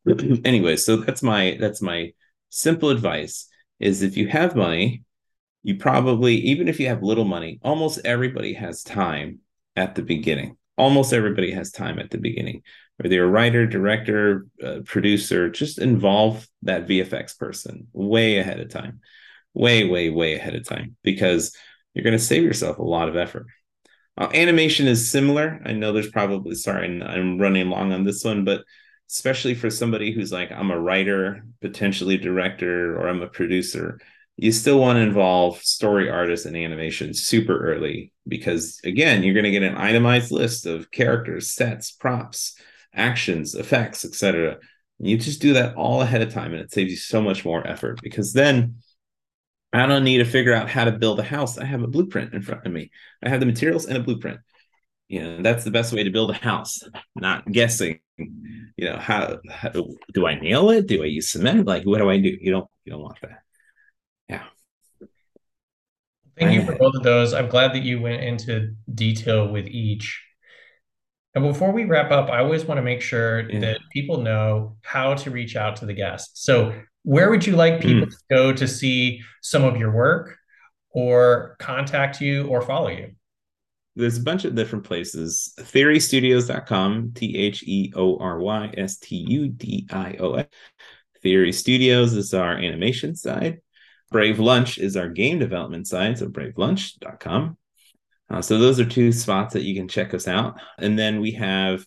anyway, 0.45 0.77
so 0.77 0.95
that's 0.95 1.21
my 1.21 1.57
that's 1.59 1.81
my 1.81 2.13
simple 2.51 2.89
advice 2.89 3.49
is 3.81 4.01
if 4.01 4.15
you 4.15 4.29
have 4.29 4.55
money 4.55 5.03
you 5.65 5.77
probably, 5.77 6.35
even 6.35 6.67
if 6.67 6.79
you 6.79 6.87
have 6.89 7.01
little 7.01 7.25
money, 7.25 7.59
almost 7.63 7.99
everybody 8.05 8.53
has 8.53 8.83
time 8.83 9.39
at 9.75 9.95
the 9.95 10.03
beginning. 10.03 10.57
Almost 10.77 11.11
everybody 11.11 11.51
has 11.53 11.71
time 11.71 11.97
at 11.97 12.11
the 12.11 12.19
beginning. 12.19 12.61
Whether 12.97 13.15
you're 13.15 13.25
a 13.25 13.31
writer, 13.31 13.65
director, 13.65 14.45
uh, 14.63 14.81
producer, 14.85 15.49
just 15.49 15.79
involve 15.79 16.47
that 16.61 16.87
VFX 16.87 17.39
person 17.39 17.87
way 17.93 18.37
ahead 18.37 18.59
of 18.59 18.69
time, 18.69 18.99
way, 19.55 19.87
way, 19.87 20.11
way 20.11 20.35
ahead 20.35 20.53
of 20.53 20.65
time, 20.65 20.97
because 21.01 21.57
you're 21.95 22.03
going 22.03 22.15
to 22.15 22.23
save 22.23 22.43
yourself 22.43 22.77
a 22.77 22.83
lot 22.83 23.09
of 23.09 23.15
effort. 23.15 23.47
Uh, 24.19 24.29
animation 24.35 24.85
is 24.85 25.09
similar. 25.09 25.59
I 25.65 25.73
know 25.73 25.93
there's 25.93 26.11
probably, 26.11 26.53
sorry, 26.53 27.01
I'm 27.01 27.39
running 27.39 27.71
long 27.71 27.91
on 27.91 28.03
this 28.03 28.23
one, 28.23 28.45
but 28.45 28.61
especially 29.09 29.55
for 29.55 29.71
somebody 29.71 30.11
who's 30.11 30.31
like, 30.31 30.51
I'm 30.51 30.69
a 30.69 30.79
writer, 30.79 31.43
potentially 31.59 32.17
director, 32.17 32.95
or 32.95 33.07
I'm 33.07 33.23
a 33.23 33.27
producer, 33.27 33.99
you 34.37 34.51
still 34.51 34.79
want 34.79 34.97
to 34.97 35.01
involve 35.01 35.61
story 35.63 36.09
artists 36.09 36.45
and 36.45 36.57
animation 36.57 37.13
super 37.13 37.57
early 37.57 38.11
because 38.27 38.79
again 38.83 39.23
you're 39.23 39.33
going 39.33 39.45
to 39.45 39.51
get 39.51 39.63
an 39.63 39.77
itemized 39.77 40.31
list 40.31 40.65
of 40.65 40.91
characters 40.91 41.51
sets 41.51 41.91
props 41.91 42.57
actions 42.93 43.55
effects 43.55 44.05
etc 44.05 44.57
you 44.99 45.17
just 45.17 45.41
do 45.41 45.53
that 45.53 45.75
all 45.75 46.01
ahead 46.01 46.21
of 46.21 46.33
time 46.33 46.53
and 46.53 46.61
it 46.61 46.71
saves 46.71 46.91
you 46.91 46.97
so 46.97 47.21
much 47.21 47.43
more 47.45 47.65
effort 47.65 47.99
because 48.01 48.33
then 48.33 48.75
i 49.73 49.85
don't 49.85 50.03
need 50.03 50.19
to 50.19 50.25
figure 50.25 50.53
out 50.53 50.69
how 50.69 50.85
to 50.85 50.91
build 50.91 51.19
a 51.19 51.23
house. 51.23 51.57
I 51.57 51.65
have 51.65 51.83
a 51.83 51.87
blueprint 51.87 52.33
in 52.33 52.41
front 52.41 52.65
of 52.65 52.71
me. 52.71 52.91
I 53.23 53.29
have 53.29 53.41
the 53.41 53.45
materials 53.45 53.85
and 53.85 53.97
a 53.97 54.03
blueprint. 54.03 54.39
You 55.07 55.21
know 55.21 55.41
that's 55.41 55.63
the 55.63 55.71
best 55.71 55.93
way 55.93 56.03
to 56.03 56.09
build 56.09 56.31
a 56.31 56.33
house 56.33 56.79
not 57.15 57.45
guessing 57.51 57.99
you 58.17 58.89
know 58.89 58.97
how, 58.97 59.37
how 59.49 59.69
do 60.13 60.25
i 60.25 60.39
nail 60.39 60.71
it? 60.71 60.87
Do 60.87 61.03
i 61.03 61.05
use 61.05 61.29
cement? 61.29 61.67
Like 61.67 61.83
what 61.83 61.99
do 61.99 62.09
i 62.09 62.17
do? 62.17 62.35
You 62.39 62.51
don't 62.51 62.67
you 62.85 62.93
don't 62.93 63.01
want 63.01 63.21
that 63.21 63.43
yeah 64.29 64.43
thank 66.37 66.53
you 66.53 66.65
for 66.65 66.75
both 66.75 66.95
of 66.95 67.03
those 67.03 67.33
i'm 67.33 67.47
glad 67.47 67.73
that 67.73 67.83
you 67.83 67.99
went 67.99 68.21
into 68.23 68.73
detail 68.93 69.47
with 69.47 69.67
each 69.67 70.23
and 71.33 71.43
before 71.43 71.71
we 71.71 71.85
wrap 71.85 72.11
up 72.11 72.29
i 72.29 72.39
always 72.39 72.65
want 72.65 72.77
to 72.77 72.83
make 72.83 73.01
sure 73.01 73.49
yeah. 73.49 73.59
that 73.59 73.79
people 73.91 74.21
know 74.21 74.75
how 74.81 75.13
to 75.13 75.31
reach 75.31 75.55
out 75.55 75.75
to 75.75 75.85
the 75.85 75.93
guests 75.93 76.43
so 76.43 76.73
where 77.03 77.29
would 77.29 77.45
you 77.45 77.55
like 77.55 77.81
people 77.81 78.07
mm. 78.07 78.09
to 78.09 78.17
go 78.29 78.51
to 78.51 78.67
see 78.67 79.21
some 79.41 79.63
of 79.63 79.77
your 79.77 79.91
work 79.91 80.37
or 80.89 81.55
contact 81.59 82.21
you 82.21 82.47
or 82.47 82.61
follow 82.61 82.89
you 82.89 83.11
there's 83.95 84.17
a 84.17 84.21
bunch 84.23 84.43
of 84.43 84.55
different 84.55 84.83
places. 84.83 85.53
Theorystudios.com, 85.57 87.13
T 87.15 87.37
H 87.37 87.63
E 87.63 87.93
O 87.95 88.17
R 88.17 88.39
Y 88.39 88.73
S 88.77 88.97
T 88.97 89.15
U 89.15 89.47
D 89.47 89.87
I 89.89 90.17
O 90.19 90.33
S. 90.33 90.47
Theory 91.23 91.53
Studios 91.53 92.13
is 92.13 92.33
our 92.33 92.53
animation 92.57 93.15
side. 93.15 93.61
Brave 94.11 94.39
Lunch 94.39 94.77
is 94.77 94.95
our 94.95 95.09
game 95.09 95.39
development 95.39 95.87
side, 95.87 96.17
so 96.17 96.27
bravelunch.com. 96.27 97.57
Uh, 98.29 98.41
so 98.41 98.57
those 98.57 98.79
are 98.79 98.85
two 98.85 99.11
spots 99.11 99.53
that 99.53 99.63
you 99.63 99.75
can 99.75 99.87
check 99.87 100.13
us 100.13 100.27
out. 100.27 100.59
And 100.77 100.97
then 100.97 101.21
we 101.21 101.31
have, 101.31 101.85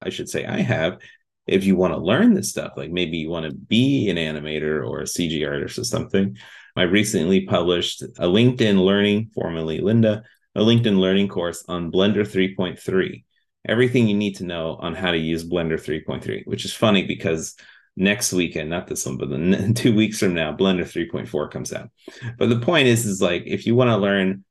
I 0.00 0.10
should 0.10 0.28
say, 0.28 0.44
I 0.44 0.60
have, 0.60 0.98
if 1.46 1.64
you 1.64 1.76
want 1.76 1.94
to 1.94 2.00
learn 2.00 2.34
this 2.34 2.50
stuff, 2.50 2.72
like 2.76 2.90
maybe 2.90 3.18
you 3.18 3.28
want 3.28 3.46
to 3.46 3.54
be 3.54 4.08
an 4.08 4.16
animator 4.16 4.86
or 4.86 5.00
a 5.00 5.04
CG 5.04 5.46
artist 5.48 5.78
or 5.78 5.84
something, 5.84 6.36
I 6.76 6.82
recently 6.82 7.46
published 7.46 8.02
a 8.02 8.26
LinkedIn 8.26 8.82
Learning, 8.84 9.30
formerly 9.34 9.80
Lynda, 9.80 10.22
a 10.54 10.60
LinkedIn 10.60 10.98
learning 10.98 11.28
course 11.28 11.64
on 11.68 11.90
Blender 11.90 12.26
3.3. 12.26 13.24
Everything 13.66 14.08
you 14.08 14.16
need 14.16 14.36
to 14.36 14.44
know 14.44 14.76
on 14.80 14.94
how 14.94 15.10
to 15.10 15.18
use 15.18 15.48
Blender 15.48 15.74
3.3, 15.74 16.46
which 16.46 16.64
is 16.64 16.72
funny 16.72 17.06
because 17.06 17.56
next 18.00 18.32
weekend, 18.32 18.70
not 18.70 18.86
this 18.86 19.06
one, 19.06 19.16
but 19.16 19.30
then 19.30 19.74
two 19.74 19.94
weeks 19.94 20.18
from 20.18 20.34
now, 20.34 20.52
Blender 20.52 20.82
3.4 20.82 21.50
comes 21.50 21.72
out. 21.72 21.90
But 22.38 22.48
the 22.48 22.58
point 22.58 22.88
is, 22.88 23.06
is 23.06 23.22
like 23.22 23.44
if 23.46 23.66
you 23.66 23.76
want 23.76 23.90
to 23.90 23.96
learn 23.96 24.44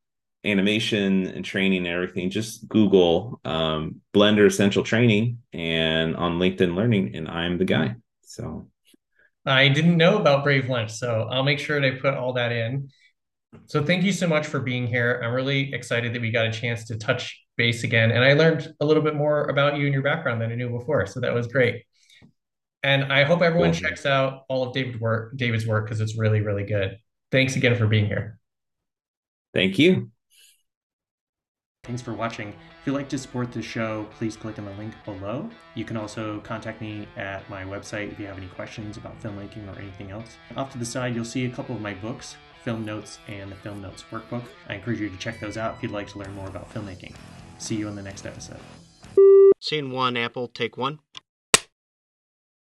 animation 0.45 1.27
and 1.27 1.43
training 1.43 1.85
and 1.85 1.93
everything, 1.93 2.29
just 2.29 2.67
Google 2.69 3.41
um, 3.43 4.01
Blender 4.13 4.45
Essential 4.45 4.83
Training 4.83 5.39
and 5.51 6.15
on 6.15 6.39
LinkedIn 6.39 6.75
Learning, 6.75 7.15
and 7.15 7.27
I'm 7.27 7.57
the 7.57 7.65
guy. 7.65 7.95
So 8.21 8.69
I 9.45 9.67
didn't 9.67 9.97
know 9.97 10.17
about 10.17 10.43
Brave 10.43 10.69
Lunch, 10.69 10.91
so 10.91 11.27
I'll 11.29 11.43
make 11.43 11.59
sure 11.59 11.79
to 11.79 11.97
put 11.97 12.13
all 12.13 12.33
that 12.33 12.51
in. 12.51 12.89
So 13.65 13.83
thank 13.83 14.03
you 14.03 14.11
so 14.11 14.27
much 14.27 14.45
for 14.45 14.59
being 14.59 14.85
here. 14.85 15.19
I'm 15.23 15.33
really 15.33 15.73
excited 15.73 16.13
that 16.13 16.21
we 16.21 16.29
got 16.29 16.45
a 16.45 16.51
chance 16.51 16.85
to 16.85 16.97
touch 16.97 17.43
base 17.57 17.83
again. 17.83 18.11
And 18.11 18.23
I 18.23 18.33
learned 18.33 18.71
a 18.79 18.85
little 18.85 19.01
bit 19.01 19.15
more 19.15 19.45
about 19.45 19.77
you 19.77 19.85
and 19.85 19.93
your 19.93 20.03
background 20.03 20.39
than 20.39 20.51
I 20.51 20.55
knew 20.55 20.69
before. 20.69 21.07
So 21.07 21.19
that 21.19 21.33
was 21.33 21.47
great. 21.47 21.83
And 22.83 23.11
I 23.11 23.23
hope 23.23 23.41
everyone 23.41 23.71
cool. 23.71 23.81
checks 23.81 24.05
out 24.05 24.43
all 24.47 24.63
of 24.63 24.73
David's 24.73 24.99
work, 24.99 25.35
David's 25.35 25.67
work, 25.67 25.85
because 25.85 25.99
it's 25.99 26.17
really, 26.17 26.41
really 26.41 26.63
good. 26.63 26.97
Thanks 27.31 27.55
again 27.55 27.75
for 27.75 27.87
being 27.87 28.05
here. 28.05 28.39
Thank 29.53 29.77
you. 29.77 30.11
Thanks 31.83 32.01
for 32.01 32.13
watching. 32.13 32.49
If 32.49 32.87
you'd 32.87 32.93
like 32.93 33.09
to 33.09 33.17
support 33.17 33.51
the 33.51 33.61
show, 33.61 34.07
please 34.11 34.37
click 34.37 34.59
on 34.59 34.65
the 34.65 34.71
link 34.73 34.93
below. 35.05 35.49
You 35.75 35.85
can 35.85 35.97
also 35.97 36.39
contact 36.41 36.81
me 36.81 37.07
at 37.17 37.49
my 37.49 37.63
website 37.63 38.11
if 38.11 38.19
you 38.19 38.27
have 38.27 38.37
any 38.37 38.47
questions 38.47 38.95
about 38.95 39.19
filmmaking 39.21 39.67
or 39.73 39.79
anything 39.79 40.11
else. 40.11 40.37
Off 40.55 40.71
to 40.73 40.77
the 40.77 40.85
side, 40.85 41.15
you'll 41.15 41.25
see 41.25 41.45
a 41.45 41.49
couple 41.49 41.75
of 41.75 41.81
my 41.81 41.93
books 41.95 42.35
film 42.63 42.85
notes 42.85 43.19
and 43.27 43.51
the 43.51 43.55
film 43.55 43.81
notes 43.81 44.03
workbook. 44.11 44.43
I 44.67 44.75
encourage 44.75 44.99
you 44.99 45.09
to 45.09 45.17
check 45.17 45.39
those 45.39 45.57
out 45.57 45.75
if 45.75 45.83
you'd 45.83 45.91
like 45.91 46.07
to 46.09 46.19
learn 46.19 46.33
more 46.35 46.47
about 46.47 46.71
filmmaking. 46.73 47.15
See 47.57 47.75
you 47.75 47.87
in 47.87 47.95
the 47.95 48.03
next 48.03 48.25
episode. 48.25 48.59
Scene 49.59 49.91
one, 49.91 50.15
Apple, 50.15 50.47
take 50.47 50.77
one. 50.77 50.99